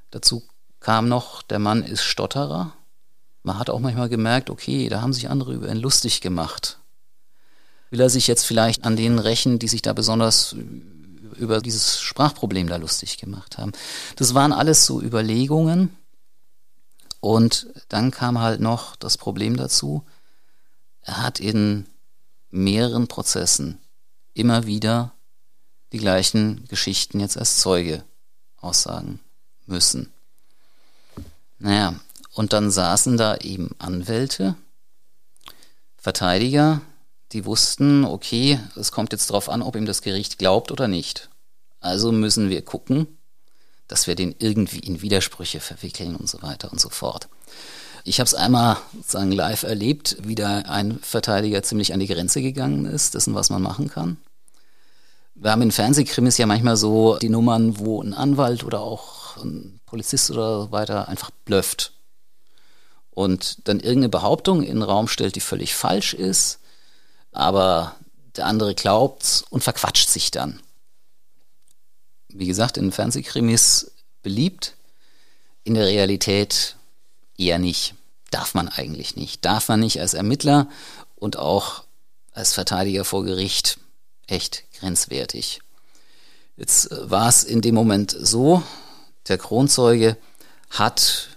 [0.09, 0.41] Dazu
[0.79, 2.73] kam noch, der Mann ist Stotterer
[3.45, 6.79] man hat auch manchmal gemerkt, okay, da haben sich andere über ihn lustig gemacht.
[7.91, 10.55] Will er sich jetzt vielleicht an denen rächen, die sich da besonders
[11.37, 13.71] über dieses Sprachproblem da lustig gemacht haben?
[14.15, 15.95] Das waren alles so Überlegungen.
[17.19, 20.03] Und dann kam halt noch das Problem dazu.
[21.01, 21.85] Er hat in
[22.49, 23.79] mehreren Prozessen
[24.33, 25.13] immer wieder
[25.91, 28.03] die gleichen Geschichten jetzt als Zeuge
[28.57, 29.19] aussagen
[29.67, 30.11] müssen.
[31.59, 31.95] Naja,
[32.35, 34.55] und dann saßen da eben Anwälte,
[35.97, 36.81] Verteidiger,
[37.31, 41.29] die wussten, okay, es kommt jetzt darauf an, ob ihm das Gericht glaubt oder nicht.
[41.79, 43.07] Also müssen wir gucken,
[43.87, 47.29] dass wir den irgendwie in Widersprüche verwickeln und so weiter und so fort.
[48.03, 52.41] Ich habe es einmal sozusagen live erlebt, wie da ein Verteidiger ziemlich an die Grenze
[52.41, 54.17] gegangen ist, dessen, was man machen kann.
[55.35, 59.79] Wir haben in Fernsehkrimis ja manchmal so die Nummern, wo ein Anwalt oder auch ein
[59.85, 61.94] Polizist oder so weiter einfach blöfft
[63.15, 66.59] und dann irgendeine Behauptung in den Raum stellt, die völlig falsch ist,
[67.31, 67.95] aber
[68.35, 70.61] der andere glaubt's und verquatscht sich dann.
[72.27, 74.75] Wie gesagt, in Fernsehkrimis beliebt,
[75.63, 76.75] in der Realität
[77.37, 77.95] eher nicht.
[78.31, 79.45] Darf man eigentlich nicht.
[79.45, 80.69] Darf man nicht als Ermittler
[81.15, 81.83] und auch
[82.33, 83.79] als Verteidiger vor Gericht
[84.27, 85.61] echt grenzwertig.
[86.57, 88.61] Jetzt äh, war es in dem Moment so,
[89.27, 90.17] der Kronzeuge
[90.69, 91.29] hat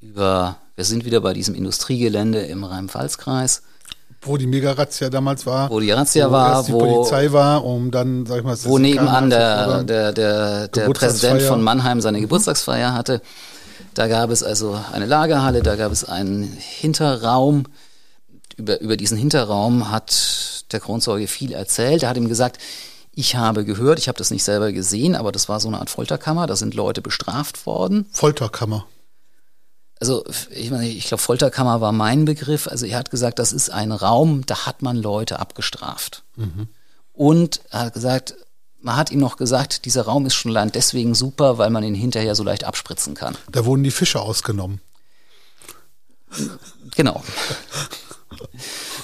[0.00, 3.62] über, wir sind wieder bei diesem Industriegelände im Rhein-Pfalz-Kreis,
[4.22, 5.70] wo die Mega-Razzia damals war.
[5.70, 8.56] Wo die Razzia wo war, die wo die Polizei war, um dann, sag ich mal,
[8.62, 13.22] wo nebenan der, der, der, der Präsident von Mannheim seine Geburtstagsfeier hatte.
[13.94, 17.64] Da gab es also eine Lagerhalle, da gab es einen Hinterraum.
[18.56, 22.04] Über, über diesen Hinterraum hat der Kronzeuge viel erzählt.
[22.04, 22.58] Er hat ihm gesagt,
[23.16, 25.90] ich habe gehört, ich habe das nicht selber gesehen, aber das war so eine Art
[25.90, 28.06] Folterkammer, da sind Leute bestraft worden.
[28.12, 28.86] Folterkammer.
[30.00, 32.68] Also ich meine, ich glaube, Folterkammer war mein Begriff.
[32.68, 36.22] Also er hat gesagt, das ist ein Raum, da hat man Leute abgestraft.
[36.36, 36.68] Mhm.
[37.12, 38.34] Und er hat gesagt,
[38.80, 41.94] man hat ihm noch gesagt, dieser Raum ist schon allein deswegen super, weil man ihn
[41.94, 43.36] hinterher so leicht abspritzen kann.
[43.50, 44.80] Da wurden die Fische ausgenommen.
[46.94, 47.22] Genau.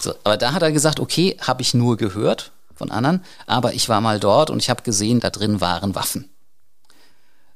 [0.00, 3.88] So, aber da hat er gesagt, okay, habe ich nur gehört von anderen, aber ich
[3.88, 6.28] war mal dort und ich habe gesehen, da drin waren Waffen.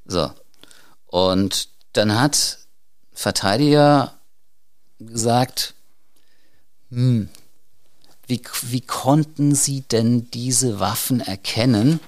[0.07, 0.31] So.
[1.07, 2.59] Und dann hat
[3.19, 4.15] Verteidiger
[5.01, 5.75] gesagt,
[6.93, 7.29] hm,
[8.29, 11.99] wie, wie konnten sie denn diese Waffen erkennen?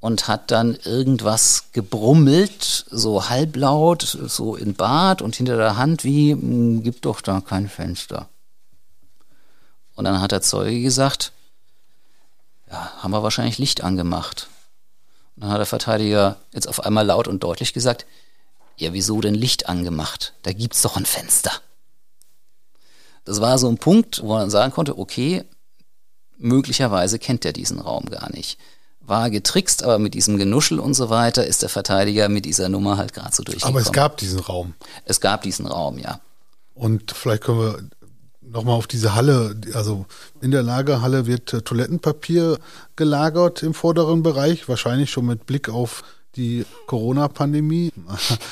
[0.00, 6.32] Und hat dann irgendwas gebrummelt, so halblaut, so in Bart und hinter der Hand, wie,
[6.32, 8.28] hm, gibt doch da kein Fenster.
[9.94, 11.32] Und dann hat der Zeuge gesagt,
[12.70, 14.48] ja, haben wir wahrscheinlich Licht angemacht.
[15.36, 18.04] Und dann hat der Verteidiger jetzt auf einmal laut und deutlich gesagt,
[18.76, 20.34] ja, wieso denn Licht angemacht?
[20.42, 21.52] Da gibt's doch ein Fenster.
[23.24, 25.44] Das war so ein Punkt, wo man sagen konnte, okay,
[26.38, 28.58] möglicherweise kennt er diesen Raum gar nicht.
[29.00, 32.96] War getrickst, aber mit diesem Genuschel und so weiter ist der Verteidiger mit dieser Nummer
[32.96, 33.76] halt gerade so durchgekommen.
[33.76, 34.74] Aber es gab diesen Raum.
[35.04, 36.20] Es gab diesen Raum, ja.
[36.74, 37.88] Und vielleicht können wir
[38.40, 40.06] nochmal auf diese Halle, also
[40.40, 42.58] in der Lagerhalle wird äh, Toilettenpapier
[42.96, 46.04] gelagert im vorderen Bereich, wahrscheinlich schon mit Blick auf
[46.36, 47.92] die Corona-Pandemie.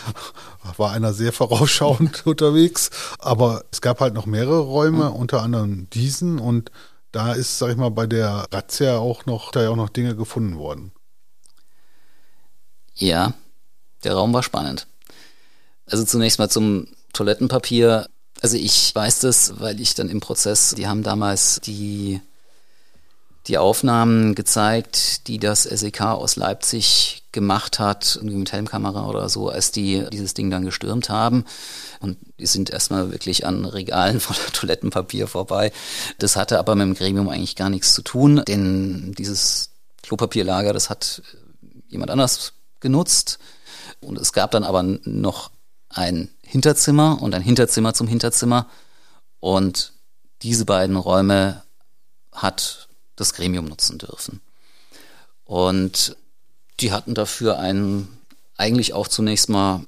[0.77, 6.39] War einer sehr vorausschauend unterwegs, aber es gab halt noch mehrere Räume, unter anderem diesen
[6.39, 6.71] und
[7.13, 10.15] da ist, sag ich mal, bei der Razzia auch noch, da ja auch noch Dinge
[10.15, 10.93] gefunden worden.
[12.95, 13.35] Ja,
[14.05, 14.87] der Raum war spannend.
[15.87, 18.09] Also zunächst mal zum Toilettenpapier.
[18.41, 22.21] Also ich weiß das, weil ich dann im Prozess, die haben damals die,
[23.47, 29.49] die Aufnahmen gezeigt, die das SEK aus Leipzig gemacht hat, irgendwie mit Helmkamera oder so,
[29.49, 31.45] als die dieses Ding dann gestürmt haben.
[32.01, 35.73] Und die sind erstmal wirklich an Regalen voller Toilettenpapier vorbei.
[36.19, 39.71] Das hatte aber mit dem Gremium eigentlich gar nichts zu tun, denn dieses
[40.03, 41.23] Klopapierlager, das hat
[41.89, 43.39] jemand anders genutzt.
[44.01, 45.51] Und es gab dann aber noch
[45.89, 48.67] ein Hinterzimmer und ein Hinterzimmer zum Hinterzimmer.
[49.41, 49.93] Und
[50.43, 51.63] diese beiden Räume
[52.33, 52.89] hat
[53.21, 54.41] das Gremium nutzen dürfen.
[55.45, 56.17] Und
[56.81, 58.09] die hatten dafür einen
[58.57, 59.87] eigentlich auch zunächst mal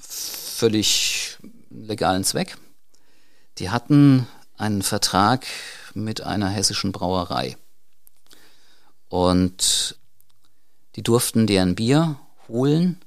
[0.00, 1.38] völlig
[1.70, 2.56] legalen Zweck.
[3.58, 5.46] Die hatten einen Vertrag
[5.94, 7.56] mit einer hessischen Brauerei.
[9.08, 9.96] Und
[10.96, 13.00] die durften deren Bier holen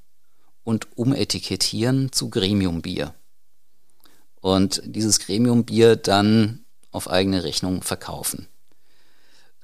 [0.64, 3.14] und umetikettieren zu Gremiumbier.
[4.42, 8.48] Und dieses Gremiumbier dann auf eigene Rechnung verkaufen.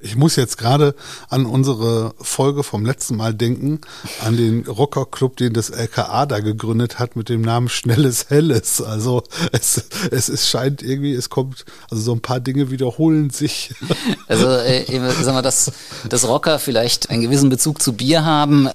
[0.01, 0.95] Ich muss jetzt gerade
[1.29, 3.81] an unsere Folge vom letzten Mal denken,
[4.23, 8.81] an den Rockerclub, den das LKA da gegründet hat mit dem Namen Schnelles Helles.
[8.81, 13.73] Also es, es, es scheint irgendwie, es kommt, also so ein paar Dinge wiederholen sich.
[14.27, 14.85] Also äh,
[15.21, 15.71] sag mal, dass,
[16.07, 18.69] dass Rocker vielleicht einen gewissen Bezug zu Bier haben,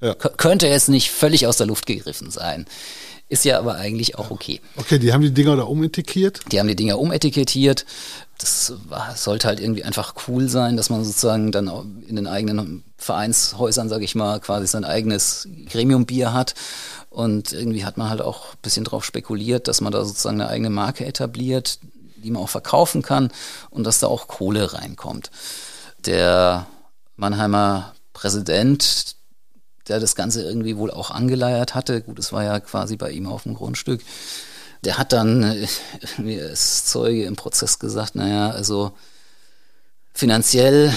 [0.00, 0.14] ja.
[0.14, 2.66] könnte jetzt nicht völlig aus der Luft gegriffen sein.
[3.30, 4.60] Ist ja aber eigentlich auch okay.
[4.76, 6.40] Okay, die haben die Dinger da umetikettiert?
[6.50, 7.84] Die haben die Dinger umetikettiert.
[8.38, 8.72] Das
[9.16, 11.68] sollte halt irgendwie einfach cool sein, dass man sozusagen dann
[12.06, 16.54] in den eigenen Vereinshäusern, sage ich mal, quasi sein eigenes Gremiumbier hat.
[17.10, 20.50] Und irgendwie hat man halt auch ein bisschen drauf spekuliert, dass man da sozusagen eine
[20.50, 21.80] eigene Marke etabliert,
[22.16, 23.30] die man auch verkaufen kann
[23.70, 25.30] und dass da auch Kohle reinkommt.
[26.06, 26.66] Der
[27.16, 29.16] Mannheimer Präsident,
[29.88, 32.02] der das Ganze irgendwie wohl auch angeleiert hatte.
[32.02, 34.02] Gut, es war ja quasi bei ihm auf dem Grundstück.
[34.84, 35.66] Der hat dann, äh,
[36.18, 38.92] wie als Zeuge im Prozess gesagt, naja, also
[40.12, 40.92] finanziell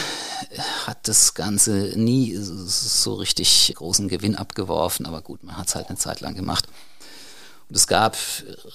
[0.85, 5.89] hat das Ganze nie so richtig großen Gewinn abgeworfen, aber gut, man hat es halt
[5.89, 6.67] eine Zeit lang gemacht.
[7.69, 8.17] Und es gab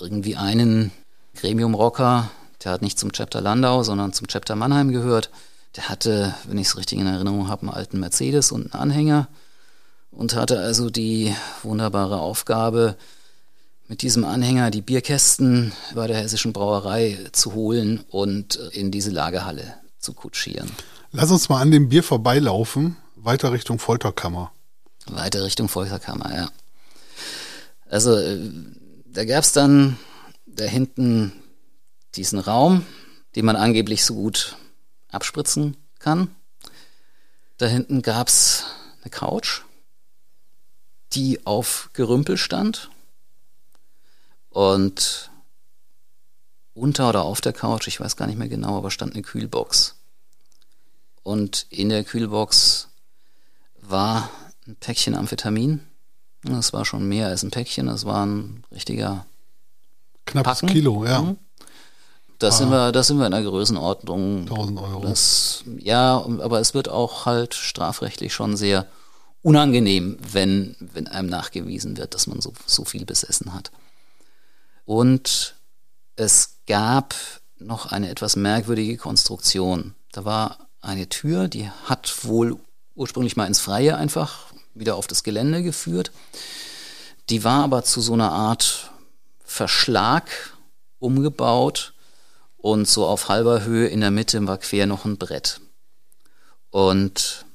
[0.00, 0.92] irgendwie einen
[1.34, 2.30] Gremium-Rocker,
[2.64, 5.30] der hat nicht zum Chapter Landau, sondern zum Chapter Mannheim gehört.
[5.76, 9.28] Der hatte, wenn ich es richtig in Erinnerung habe, einen alten Mercedes und einen Anhänger
[10.16, 12.96] und hatte also die wunderbare Aufgabe,
[13.88, 19.74] mit diesem Anhänger die Bierkästen bei der hessischen Brauerei zu holen und in diese Lagerhalle
[20.00, 20.68] zu kutschieren.
[21.12, 24.50] Lass uns mal an dem Bier vorbeilaufen, weiter Richtung Folterkammer.
[25.06, 26.48] Weiter Richtung Folterkammer, ja.
[27.88, 28.40] Also äh,
[29.06, 29.96] da gab es dann
[30.46, 31.32] da hinten
[32.16, 32.84] diesen Raum,
[33.36, 34.56] den man angeblich so gut
[35.12, 36.34] abspritzen kann.
[37.58, 38.64] Da hinten gab es
[39.02, 39.65] eine Couch
[41.12, 42.90] die auf Gerümpel stand.
[44.50, 45.30] Und
[46.74, 49.96] unter oder auf der Couch, ich weiß gar nicht mehr genau, aber stand eine Kühlbox.
[51.22, 52.88] Und in der Kühlbox
[53.80, 54.30] war
[54.66, 55.80] ein Päckchen Amphetamin.
[56.42, 59.26] Das war schon mehr als ein Päckchen, das war ein richtiger
[60.26, 60.68] Knappes Packen.
[60.68, 61.22] Kilo, ja.
[61.22, 61.38] Mhm.
[62.38, 64.42] Da sind wir, sind wir in der Größenordnung.
[64.42, 65.00] 1000 Euro.
[65.00, 68.86] Das, ja, aber es wird auch halt strafrechtlich schon sehr
[69.46, 73.70] unangenehm, wenn, wenn einem nachgewiesen wird, dass man so, so viel besessen hat.
[74.84, 75.54] Und
[76.16, 77.14] es gab
[77.56, 79.94] noch eine etwas merkwürdige Konstruktion.
[80.10, 82.58] Da war eine Tür, die hat wohl
[82.96, 86.10] ursprünglich mal ins Freie einfach wieder auf das Gelände geführt.
[87.28, 88.90] Die war aber zu so einer Art
[89.44, 90.28] Verschlag
[90.98, 91.94] umgebaut
[92.56, 95.60] und so auf halber Höhe in der Mitte war quer noch ein Brett.
[96.70, 97.45] Und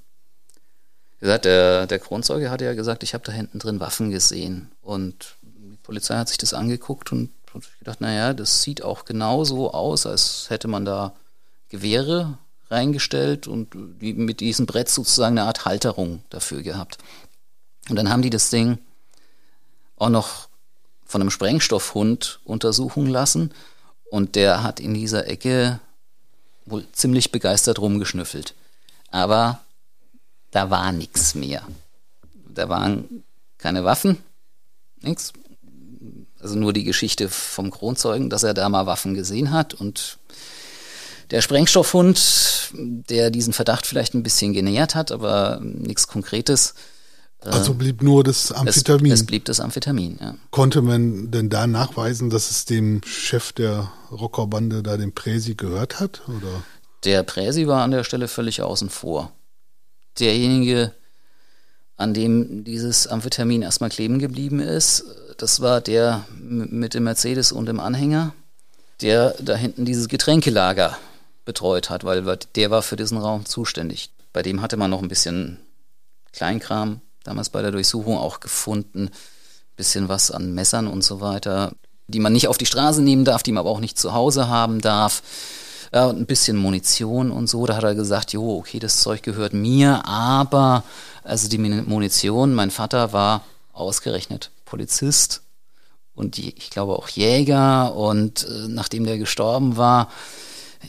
[1.22, 4.72] gesagt, der, der Kronzeuge hatte ja gesagt, ich habe da hinten drin Waffen gesehen.
[4.82, 9.72] Und die Polizei hat sich das angeguckt und hat gedacht, naja, das sieht auch genauso
[9.72, 11.14] aus, als hätte man da
[11.70, 12.38] Gewehre
[12.70, 16.98] reingestellt und die, mit diesem Brett sozusagen eine Art Halterung dafür gehabt.
[17.90, 18.80] Und dann haben die das Ding
[19.98, 20.48] auch noch
[21.06, 23.54] von einem Sprengstoffhund untersuchen lassen
[24.10, 25.80] und der hat in dieser Ecke
[26.66, 28.56] wohl ziemlich begeistert rumgeschnüffelt.
[29.12, 29.60] Aber
[30.52, 31.64] da war nichts mehr.
[32.54, 33.24] Da waren
[33.58, 34.18] keine Waffen,
[35.02, 35.34] nichts.
[36.40, 40.18] Also nur die Geschichte vom Kronzeugen, dass er da mal Waffen gesehen hat und
[41.30, 46.74] der Sprengstoffhund, der diesen Verdacht vielleicht ein bisschen genähert hat, aber nichts Konkretes.
[47.40, 49.12] Also blieb nur das Amphetamin.
[49.12, 50.36] Es, es, blieb das Amphetamin, ja.
[50.50, 56.00] Konnte man denn da nachweisen, dass es dem Chef der Rockerbande da, dem Präsi, gehört
[56.00, 56.22] hat?
[56.28, 56.64] Oder?
[57.06, 59.32] Der Präsi war an der Stelle völlig außen vor
[60.20, 60.94] derjenige,
[61.98, 65.06] an dem dieses Amphetamin erstmal kleben geblieben ist,
[65.38, 68.34] das war der mit dem Mercedes und dem Anhänger,
[69.02, 70.98] der da hinten dieses Getränkelager
[71.46, 72.24] betreut hat, weil
[72.56, 74.12] der war für diesen Raum zuständig.
[74.34, 75.60] Bei dem hatte man noch ein bisschen
[76.34, 79.10] Kleinkram damals bei der Durchsuchung auch gefunden,
[79.76, 81.74] bisschen was an Messern und so weiter,
[82.08, 84.48] die man nicht auf die Straße nehmen darf, die man aber auch nicht zu Hause
[84.48, 85.22] haben darf
[85.94, 87.66] ja, und ein bisschen Munition und so.
[87.66, 90.84] Da hat er gesagt, jo, okay, das Zeug gehört mir, aber
[91.24, 95.42] also die Munition, mein Vater war ausgerechnet Polizist
[96.16, 100.10] und die, ich glaube auch Jäger und äh, nachdem der gestorben war,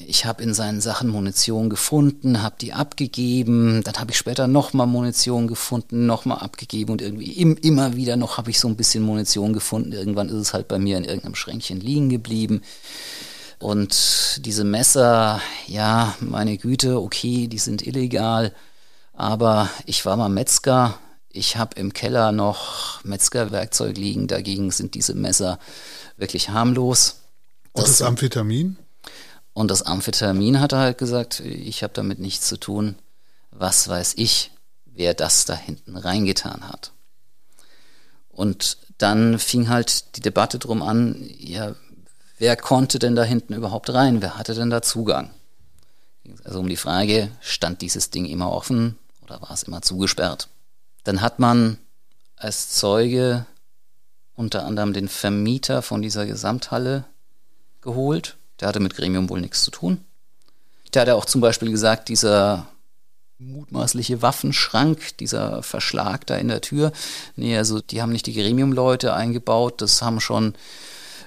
[0.07, 4.87] ich habe in seinen Sachen Munition gefunden, habe die abgegeben, dann habe ich später nochmal
[4.87, 9.03] Munition gefunden, nochmal abgegeben und irgendwie im, immer wieder noch habe ich so ein bisschen
[9.03, 9.93] Munition gefunden.
[9.93, 12.63] Irgendwann ist es halt bei mir in irgendeinem Schränkchen liegen geblieben.
[13.63, 18.53] Und diese Messer, ja, meine Güte, okay, die sind illegal,
[19.13, 20.99] aber ich war mal Metzger.
[21.29, 24.27] Ich habe im Keller noch Metzgerwerkzeug liegen.
[24.27, 25.61] Dagegen sind diese Messer
[26.17, 27.21] wirklich harmlos.
[27.71, 28.79] Und das, das Amphetamin?
[29.53, 32.97] Und das Amphetamin hat er halt gesagt, ich habe damit nichts zu tun.
[33.53, 34.51] Was weiß ich,
[34.87, 36.91] wer das da hinten reingetan hat.
[38.29, 41.77] Und dann fing halt die Debatte drum an, ja,
[42.43, 44.21] wer konnte denn da hinten überhaupt rein?
[44.21, 45.31] Wer hatte denn da Zugang?
[46.43, 50.49] Also um die Frage, stand dieses Ding immer offen oder war es immer zugesperrt?
[51.05, 51.79] Dann hat man
[52.35, 53.47] als Zeuge
[54.35, 57.05] unter anderem den Vermieter von dieser Gesamthalle
[57.81, 58.37] geholt.
[58.59, 60.05] Der hatte mit Gremium wohl nichts zu tun.
[60.95, 62.67] Der hat auch zum Beispiel gesagt, dieser
[63.39, 66.91] mutmaßliche Waffenschrank, dieser Verschlag da in der Tür,
[67.37, 70.55] nee, also die haben nicht die Gremium-Leute eingebaut, das haben schon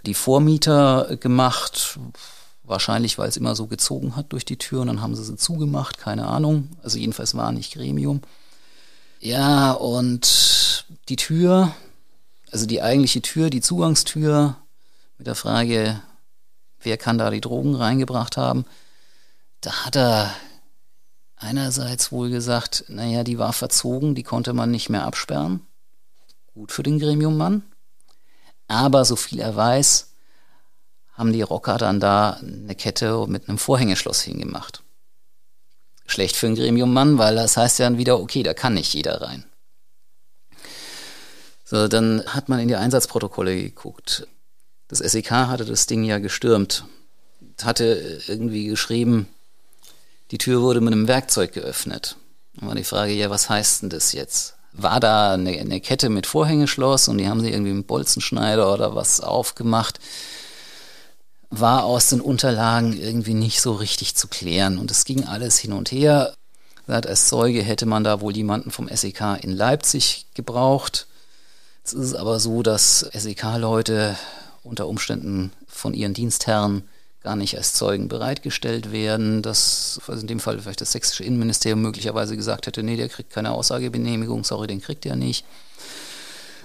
[0.06, 2.00] die Vormieter gemacht.
[2.64, 5.36] Wahrscheinlich, weil es immer so gezogen hat durch die Tür und dann haben sie sie
[5.36, 6.70] zugemacht, keine Ahnung.
[6.82, 8.22] Also jedenfalls war nicht Gremium.
[9.20, 11.76] Ja, und die Tür,
[12.52, 14.58] also die eigentliche Tür, die Zugangstür
[15.18, 16.02] mit der Frage,
[16.80, 18.66] wer kann da die Drogen reingebracht haben,
[19.62, 20.34] da hat er
[21.38, 25.62] einerseits wohl gesagt, naja, die war verzogen, die konnte man nicht mehr absperren.
[26.54, 27.64] Gut für den Gremiummann.
[28.68, 30.10] Aber so viel er weiß,
[31.14, 34.84] haben die Rocker dann da eine Kette mit einem Vorhängeschloss hingemacht.
[36.08, 39.22] Schlecht für einen Gremiummann, weil das heißt ja dann wieder, okay, da kann nicht jeder
[39.22, 39.46] rein.
[41.64, 44.28] So, dann hat man in die Einsatzprotokolle geguckt.
[44.88, 46.86] Das SEK hatte das Ding ja gestürmt,
[47.64, 49.28] hatte irgendwie geschrieben,
[50.32, 52.18] die Tür wurde mit einem Werkzeug geöffnet.
[52.56, 54.55] Dann war die Frage, ja, was heißt denn das jetzt?
[54.78, 58.96] War da eine, eine Kette mit Vorhängeschloss und die haben sie irgendwie mit Bolzenschneider oder
[58.96, 60.00] was aufgemacht?
[61.50, 64.78] war aus den Unterlagen irgendwie nicht so richtig zu klären.
[64.78, 66.34] Und es ging alles hin und her.
[66.88, 71.08] Als Zeuge hätte man da wohl jemanden vom SEK in Leipzig gebraucht.
[71.84, 74.16] Es ist aber so, dass SEK-Leute
[74.64, 76.88] unter Umständen von ihren Dienstherren
[77.26, 81.82] gar nicht als Zeugen bereitgestellt werden, dass also in dem Fall vielleicht das sächsische Innenministerium
[81.82, 85.44] möglicherweise gesagt hätte, nee, der kriegt keine Aussagebenehmigung, sorry, den kriegt er nicht.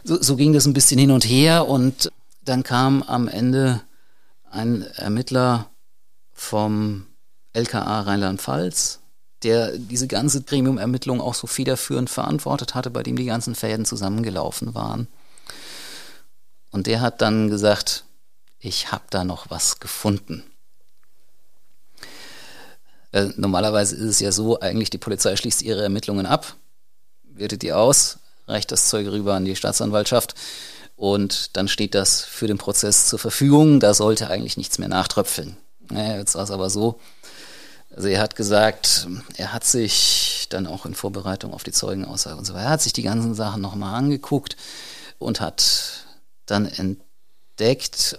[0.04, 2.12] So, so ging das ein bisschen hin und her und
[2.44, 3.80] dann kam am Ende
[4.50, 5.70] ein Ermittler
[6.34, 7.06] vom
[7.54, 9.00] LKA Rheinland-Pfalz,
[9.42, 14.74] der diese ganze Gremium-Ermittlung auch so federführend verantwortet hatte, bei dem die ganzen Fäden zusammengelaufen
[14.74, 15.08] waren.
[16.70, 18.04] Und der hat dann gesagt,
[18.60, 20.44] ich habe da noch was gefunden.
[23.12, 26.54] Äh, normalerweise ist es ja so, eigentlich die Polizei schließt ihre Ermittlungen ab,
[27.24, 30.34] wertet die aus, reicht das Zeug rüber an die Staatsanwaltschaft
[30.94, 33.80] und dann steht das für den Prozess zur Verfügung.
[33.80, 35.56] Da sollte eigentlich nichts mehr nachtröpfeln.
[35.90, 37.00] Ja, jetzt war es aber so.
[37.94, 42.44] Also er hat gesagt, er hat sich dann auch in Vorbereitung auf die Zeugenaussage und
[42.44, 44.56] so weiter, er hat sich die ganzen Sachen nochmal angeguckt
[45.18, 46.06] und hat
[46.46, 47.09] dann entdeckt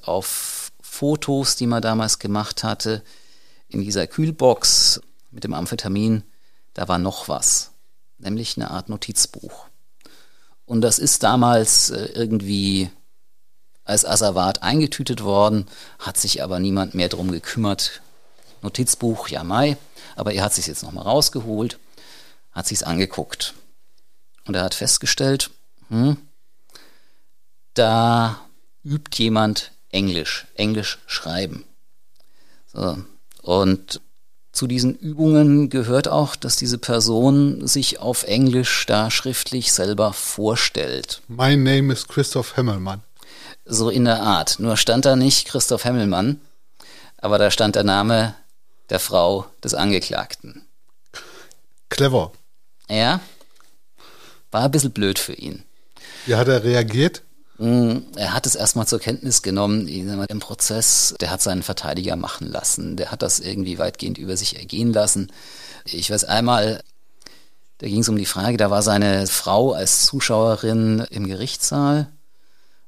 [0.04, 3.04] auf Fotos, die man damals gemacht hatte,
[3.68, 6.24] in dieser Kühlbox mit dem Amphetamin,
[6.74, 7.72] da war noch was,
[8.18, 9.68] nämlich eine Art Notizbuch.
[10.66, 12.90] Und das ist damals äh, irgendwie
[13.84, 15.66] als Asservat eingetütet worden,
[16.00, 18.02] hat sich aber niemand mehr drum gekümmert.
[18.62, 19.78] Notizbuch, ja mai,
[20.16, 21.80] aber er hat sich jetzt nochmal rausgeholt,
[22.52, 23.56] hat sich's angeguckt.
[24.46, 25.50] Und er hat festgestellt,
[25.90, 26.18] hm,
[27.74, 28.40] da
[28.84, 31.66] übt jemand Englisch, Englisch schreiben.
[32.74, 32.98] So.
[33.42, 34.02] Und
[34.52, 41.22] zu diesen Übungen gehört auch, dass diese Person sich auf Englisch da schriftlich selber vorstellt.
[41.28, 43.02] My name is Christoph Hemmelmann.
[43.66, 44.60] So in der Art.
[44.60, 46.42] Nur stand da nicht Christoph Hemmelmann,
[47.18, 48.36] aber da stand der Name
[48.90, 50.66] der Frau des Angeklagten.
[51.90, 52.32] Clever.
[52.90, 53.22] Ja.
[54.52, 55.64] War ein bisschen blöd für ihn.
[56.26, 57.24] Wie hat er reagiert?
[57.62, 62.48] Hm, er hat es erstmal zur Kenntnis genommen, im Prozess, der hat seinen Verteidiger machen
[62.48, 65.32] lassen, der hat das irgendwie weitgehend über sich ergehen lassen.
[65.86, 66.82] Ich weiß einmal,
[67.78, 72.08] da ging es um die Frage, da war seine Frau als Zuschauerin im Gerichtssaal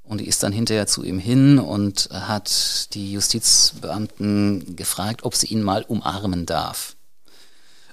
[0.02, 5.48] und die ist dann hinterher zu ihm hin und hat die Justizbeamten gefragt, ob sie
[5.48, 6.96] ihn mal umarmen darf.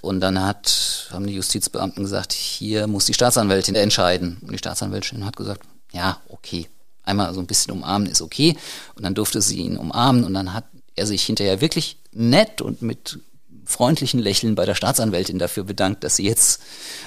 [0.01, 4.39] Und dann hat, haben die Justizbeamten gesagt, hier muss die Staatsanwältin entscheiden.
[4.41, 5.61] Und die Staatsanwältin hat gesagt,
[5.93, 6.69] ja, okay.
[7.03, 8.57] Einmal so ein bisschen umarmen ist okay.
[8.95, 10.65] Und dann durfte sie ihn umarmen und dann hat
[10.97, 13.19] er sich hinterher wirklich nett und mit
[13.65, 16.61] freundlichen Lächeln bei der Staatsanwältin dafür bedankt, dass sie jetzt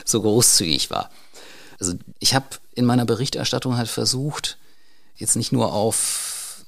[0.06, 1.10] so großzügig war.
[1.80, 4.58] Also ich habe in meiner Berichterstattung halt versucht,
[5.16, 6.66] jetzt nicht nur auf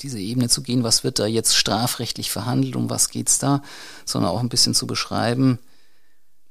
[0.00, 3.62] diese Ebene zu gehen, was wird da jetzt strafrechtlich verhandelt, um was geht's da,
[4.04, 5.58] sondern auch ein bisschen zu beschreiben,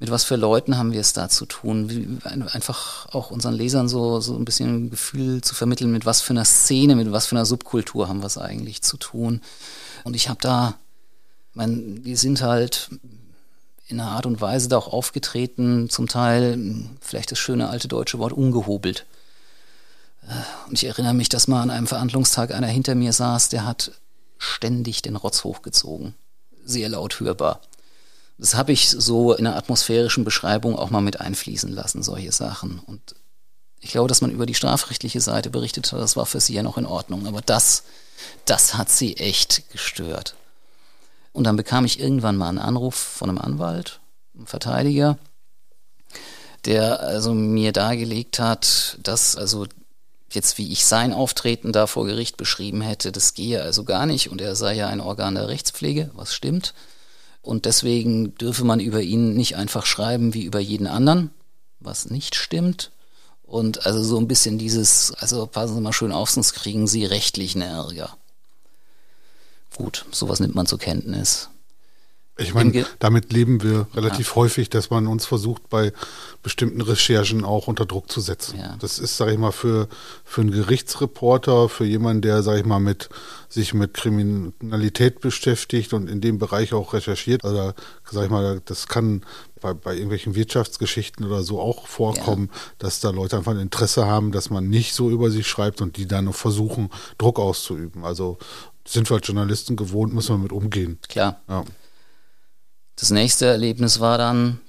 [0.02, 1.92] mit was für Leuten haben wir es da zu tun?
[1.92, 6.22] Wie, einfach auch unseren Lesern so, so ein bisschen ein Gefühl zu vermitteln, mit was
[6.22, 9.42] für einer Szene, mit was für einer Subkultur haben wir es eigentlich zu tun.
[10.04, 10.74] Und ich habe da,
[11.54, 12.90] mein, die sind halt
[13.86, 16.58] in einer Art und Weise da auch aufgetreten, zum Teil,
[17.00, 19.06] vielleicht das schöne alte deutsche Wort, ungehobelt.
[20.66, 23.92] Und ich erinnere mich, dass mal an einem Verhandlungstag einer hinter mir saß, der hat
[24.40, 26.16] ständig den Rotz hochgezogen.
[26.66, 27.62] Sehr laut hörbar.
[28.42, 32.80] Das habe ich so in einer atmosphärischen Beschreibung auch mal mit einfließen lassen, solche Sachen.
[32.80, 33.14] Und
[33.80, 36.64] Ich glaube, dass man über die strafrechtliche Seite berichtet hat, das war für sie ja
[36.64, 37.28] noch in Ordnung.
[37.28, 37.84] Aber das,
[38.46, 40.36] das hat sie echt gestört.
[41.34, 44.00] Und dann bekam ich irgendwann mal einen Anruf von einem Anwalt,
[44.34, 45.20] einem Verteidiger,
[46.66, 49.68] der also mir dargelegt hat, dass also
[50.32, 54.32] jetzt wie ich sein Auftreten da vor Gericht beschrieben hätte, das gehe also gar nicht
[54.32, 56.74] und er sei ja ein Organ der Rechtspflege, was stimmt.
[57.42, 61.32] Und deswegen dürfe man über ihn nicht einfach schreiben wie über jeden anderen,
[61.80, 62.92] was nicht stimmt.
[63.44, 67.06] Und also so ein bisschen dieses, also passen Sie mal schön auf, sonst kriegen Sie
[67.06, 68.16] rechtlichen Ärger.
[69.76, 71.50] Gut, sowas nimmt man zur Kenntnis.
[72.42, 74.36] Ich meine, damit leben wir relativ ja.
[74.36, 75.94] häufig, dass man uns versucht, bei
[76.44, 78.60] bestimmten Recherchen auch unter Druck zu setzen.
[78.60, 78.76] Ja.
[78.80, 79.88] Das ist, sage ich mal, für,
[80.24, 83.10] für einen Gerichtsreporter, für jemanden, der, sage ich mal, mit
[83.50, 87.44] sich mit Kriminalität beschäftigt und in dem Bereich auch recherchiert.
[87.44, 87.74] Also,
[88.10, 89.24] sage ich mal, das kann
[89.62, 92.60] bei, bei irgendwelchen Wirtschaftsgeschichten oder so auch vorkommen, ja.
[92.80, 95.98] dass da Leute einfach ein Interesse haben, dass man nicht so über sie schreibt und
[95.98, 98.04] die dann noch versuchen, Druck auszuüben.
[98.04, 98.38] Also
[98.86, 101.00] sind wir als Journalisten gewohnt, müssen wir mit umgehen.
[101.08, 101.42] Klar.
[101.48, 101.64] Ja.
[103.02, 104.62] Das nächste Erlebnis war dann,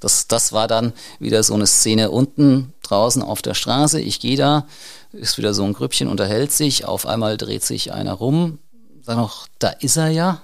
[0.00, 4.02] das, das war dann wieder so eine Szene unten draußen auf der Straße.
[4.02, 4.66] Ich gehe da,
[5.12, 8.58] ist wieder so ein Grüppchen, unterhält sich, auf einmal dreht sich einer rum,
[9.00, 10.42] sag noch, da ist er ja.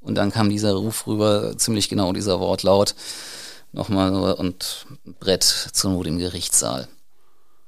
[0.00, 2.94] Und dann kam dieser Ruf rüber, ziemlich genau dieser Wortlaut,
[3.72, 4.84] nochmal und
[5.20, 6.88] Brett zur Not im Gerichtssaal.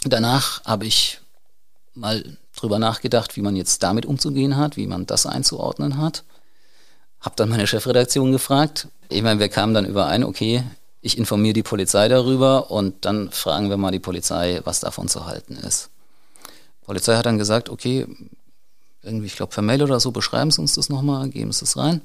[0.05, 1.23] Danach habe ich
[1.95, 6.25] mal drüber nachgedacht, wie man jetzt damit umzugehen hat, wie man das einzuordnen hat.
[7.21, 8.89] Hab dann meine Chefredaktion gefragt.
[9.09, 10.65] Ich meine, wir kamen dann überein, okay,
[11.03, 15.27] ich informiere die Polizei darüber und dann fragen wir mal die Polizei, was davon zu
[15.27, 15.91] halten ist.
[16.83, 18.07] Die Polizei hat dann gesagt, okay,
[19.03, 21.77] irgendwie, ich glaube, per Mail oder so, beschreiben Sie uns das nochmal, geben Sie es
[21.77, 22.03] rein.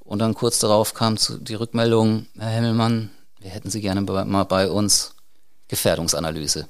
[0.00, 4.70] Und dann kurz darauf kam die Rückmeldung, Herr Hemmelmann, wir hätten Sie gerne mal bei
[4.70, 5.14] uns
[5.68, 6.68] Gefährdungsanalyse.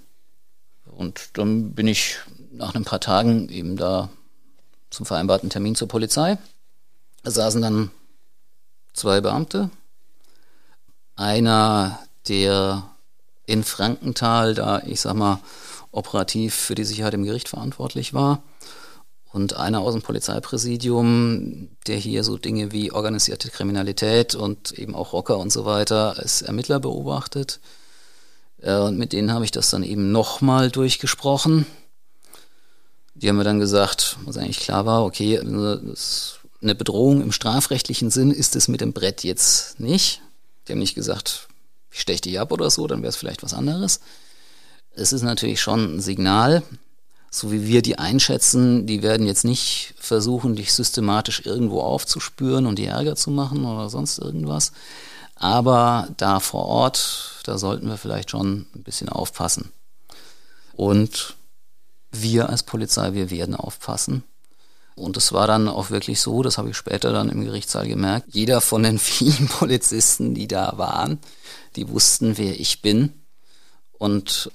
[0.97, 2.17] Und dann bin ich
[2.53, 4.09] nach ein paar Tagen eben da
[4.91, 6.39] zum vereinbarten Termin zur Polizei
[7.33, 7.91] saßen dann
[8.93, 9.71] zwei Beamte.
[11.17, 11.99] Einer,
[12.29, 12.91] der
[13.47, 15.41] in Frankenthal, da ich sag mal
[15.91, 18.43] operativ für die Sicherheit im Gericht verantwortlich war,
[19.35, 25.13] und einer aus dem Polizeipräsidium, der hier so Dinge wie organisierte Kriminalität und eben auch
[25.13, 27.59] Rocker und so weiter als Ermittler beobachtet.
[28.63, 31.67] Äh, und mit denen habe ich das dann eben nochmal durchgesprochen.
[33.15, 38.11] Die haben mir dann gesagt, was eigentlich klar war, okay, das eine Bedrohung im strafrechtlichen
[38.11, 40.23] Sinn ist es mit dem Brett jetzt nicht.
[40.67, 41.49] Die haben nicht gesagt,
[41.91, 44.01] ich steche dich ab oder so, dann wäre es vielleicht was anderes.
[44.91, 46.63] Es ist natürlich schon ein Signal,
[47.31, 52.79] so wie wir die einschätzen, die werden jetzt nicht versuchen, dich systematisch irgendwo aufzuspüren und
[52.79, 54.73] die Ärger zu machen oder sonst irgendwas.
[55.35, 59.73] Aber da vor Ort, da sollten wir vielleicht schon ein bisschen aufpassen.
[60.73, 61.35] Und
[62.13, 64.23] wir als Polizei, wir werden aufpassen.
[64.95, 68.29] Und es war dann auch wirklich so, das habe ich später dann im Gerichtssaal gemerkt,
[68.33, 71.19] jeder von den vielen Polizisten, die da waren,
[71.77, 73.13] die wussten, wer ich bin
[73.99, 74.51] und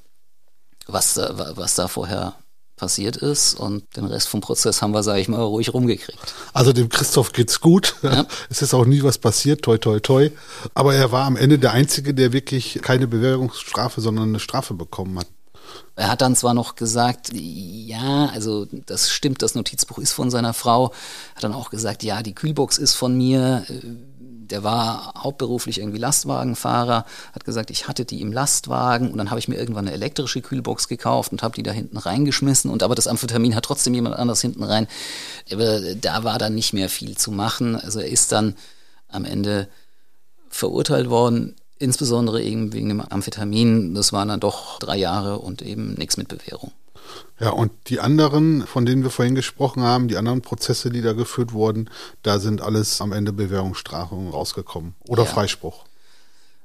[0.87, 2.35] was da, was da vorher
[2.79, 6.33] passiert ist und den Rest vom Prozess haben wir, sage ich mal, ruhig rumgekriegt.
[6.53, 7.95] Also dem Christoph geht's gut.
[8.01, 8.25] Ja.
[8.49, 10.31] Es ist auch nie was passiert, toi toi toi.
[10.73, 15.19] Aber er war am Ende der Einzige, der wirklich keine Bewährungsstrafe, sondern eine Strafe bekommen
[15.19, 15.27] hat.
[15.95, 20.53] Er hat dann zwar noch gesagt, ja, also das stimmt, das Notizbuch ist von seiner
[20.53, 20.93] Frau.
[21.35, 23.65] Hat dann auch gesagt, ja, die Kühlbox ist von mir.
[23.69, 29.39] Der war hauptberuflich irgendwie Lastwagenfahrer, hat gesagt, ich hatte die im Lastwagen und dann habe
[29.39, 32.95] ich mir irgendwann eine elektrische Kühlbox gekauft und habe die da hinten reingeschmissen und aber
[32.95, 34.87] das Amphetamin hat trotzdem jemand anders hinten rein.
[35.51, 37.75] Aber da war dann nicht mehr viel zu machen.
[37.75, 38.55] Also er ist dann
[39.07, 39.67] am Ende
[40.49, 45.93] verurteilt worden insbesondere eben wegen dem Amphetamin, das waren dann doch drei Jahre und eben
[45.93, 46.71] nichts mit Bewährung.
[47.39, 51.13] Ja, und die anderen, von denen wir vorhin gesprochen haben, die anderen Prozesse, die da
[51.13, 51.89] geführt wurden,
[52.21, 55.29] da sind alles am Ende Bewährungsstrafen rausgekommen oder ja.
[55.29, 55.85] Freispruch.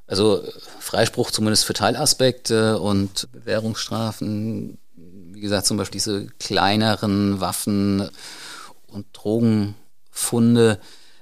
[0.07, 0.43] Also
[0.81, 8.11] Freispruch zumindest für Teilaspekte und Bewährungsstrafen, wie gesagt, zum Beispiel diese kleineren Waffen
[8.89, 10.79] und Drogenfunde,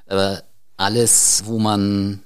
[0.09, 0.43] aber
[0.76, 2.24] alles, wo man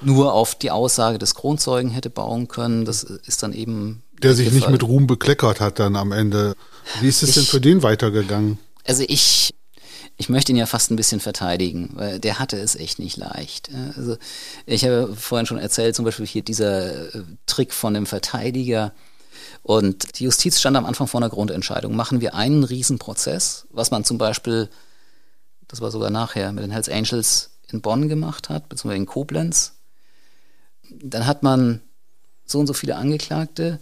[0.00, 2.84] nur auf die Aussage des Kronzeugen hätte bauen können.
[2.84, 4.02] Das ist dann eben.
[4.22, 6.54] Der sich nicht mit Ruhm bekleckert hat dann am Ende.
[7.00, 8.58] Wie ist es ich, denn für den weitergegangen?
[8.84, 9.54] Also ich,
[10.16, 13.70] ich möchte ihn ja fast ein bisschen verteidigen, weil der hatte es echt nicht leicht.
[13.96, 14.16] Also
[14.66, 18.92] ich habe vorhin schon erzählt, zum Beispiel hier dieser äh, Trick von dem Verteidiger.
[19.62, 21.94] Und die Justiz stand am Anfang vor einer Grundentscheidung.
[21.94, 24.68] Machen wir einen Riesenprozess, was man zum Beispiel,
[25.68, 29.74] das war sogar nachher, mit den Hells Angels in Bonn gemacht hat, beziehungsweise in Koblenz,
[30.90, 31.80] dann hat man
[32.44, 33.80] so und so viele Angeklagte.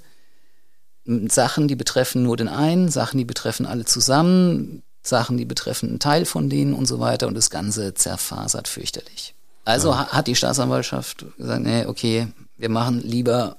[1.04, 6.00] Sachen, die betreffen nur den einen, Sachen, die betreffen alle zusammen, Sachen, die betreffen einen
[6.00, 9.34] Teil von denen und so weiter und das Ganze zerfasert fürchterlich.
[9.64, 10.08] Also ja.
[10.08, 13.56] hat die Staatsanwaltschaft gesagt, nee, okay, wir machen lieber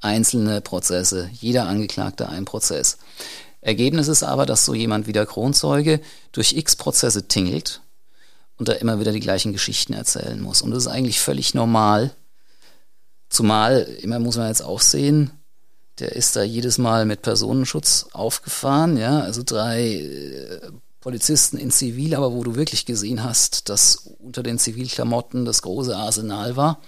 [0.00, 2.98] einzelne Prozesse, jeder Angeklagte ein Prozess.
[3.60, 6.00] Ergebnis ist aber, dass so jemand wie der Kronzeuge
[6.32, 7.80] durch x Prozesse tingelt
[8.56, 10.62] und da immer wieder die gleichen Geschichten erzählen muss.
[10.62, 12.12] Und das ist eigentlich völlig normal.
[13.28, 15.30] Zumal, immer muss man jetzt auch sehen,
[15.98, 20.60] der ist da jedes Mal mit Personenschutz aufgefahren, ja, also drei äh,
[21.00, 25.96] Polizisten in Zivil, aber wo du wirklich gesehen hast, dass unter den Zivilklamotten das große
[25.96, 26.80] Arsenal war.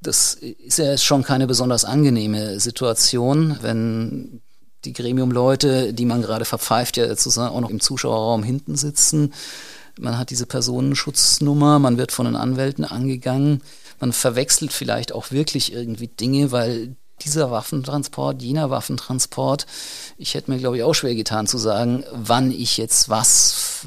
[0.00, 4.40] Das ist ja schon keine besonders angenehme Situation, wenn
[4.84, 9.32] die Gremiumleute, die man gerade verpfeift, ja sozusagen auch noch im Zuschauerraum hinten sitzen.
[9.98, 13.62] Man hat diese Personenschutznummer, man wird von den Anwälten angegangen,
[14.00, 19.66] man verwechselt vielleicht auch wirklich irgendwie Dinge, weil dieser Waffentransport, jener Waffentransport,
[20.18, 23.86] ich hätte mir, glaube ich, auch schwer getan zu sagen, wann ich jetzt was,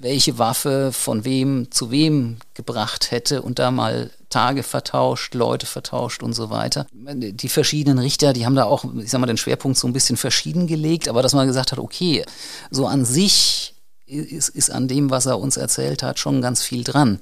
[0.00, 6.22] welche Waffe von wem zu wem gebracht hätte und da mal Tage vertauscht, Leute vertauscht
[6.22, 6.86] und so weiter.
[6.92, 10.16] Die verschiedenen Richter, die haben da auch, ich sag mal, den Schwerpunkt so ein bisschen
[10.16, 12.24] verschieden gelegt, aber dass man gesagt hat, okay,
[12.70, 13.74] so an sich
[14.06, 17.20] ist, ist an dem, was er uns erzählt hat, schon ganz viel dran.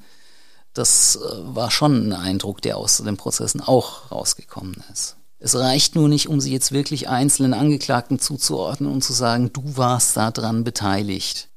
[0.75, 1.21] Das äh,
[1.55, 5.17] war schon ein Eindruck, der aus den Prozessen auch rausgekommen ist.
[5.39, 9.77] Es reicht nur nicht, um sie jetzt wirklich einzelnen Angeklagten zuzuordnen und zu sagen, du
[9.77, 11.49] warst daran beteiligt.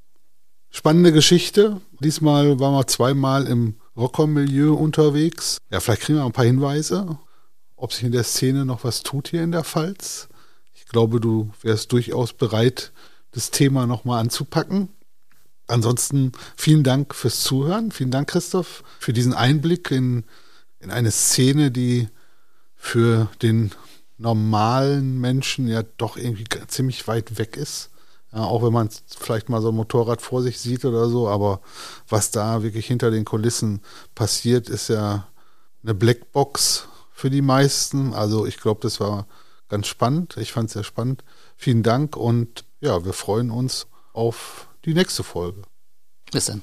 [0.69, 1.81] Spannende Geschichte.
[1.99, 5.57] Diesmal waren wir zweimal im Rocker-Milieu unterwegs.
[5.69, 7.19] Ja, vielleicht kriegen wir ein paar Hinweise,
[7.75, 10.29] ob sich in der Szene noch was tut hier in der Pfalz.
[10.73, 12.93] Ich glaube, du wärst durchaus bereit,
[13.31, 14.89] das Thema nochmal anzupacken.
[15.67, 17.91] Ansonsten vielen Dank fürs Zuhören.
[17.91, 20.25] Vielen Dank, Christoph, für diesen Einblick in,
[20.79, 22.09] in eine Szene, die
[22.75, 23.71] für den
[24.17, 27.89] normalen Menschen ja doch irgendwie ziemlich weit weg ist.
[28.33, 31.61] Ja, auch wenn man vielleicht mal so ein Motorrad vor sich sieht oder so, aber
[32.09, 33.81] was da wirklich hinter den Kulissen
[34.15, 35.27] passiert, ist ja
[35.83, 38.13] eine Blackbox für die meisten.
[38.13, 39.27] Also ich glaube, das war
[39.69, 40.35] ganz spannend.
[40.37, 41.23] Ich fand es sehr spannend.
[41.55, 45.63] Vielen Dank und ja, wir freuen uns auf die nächste Folge.
[46.31, 46.61] Bis dann.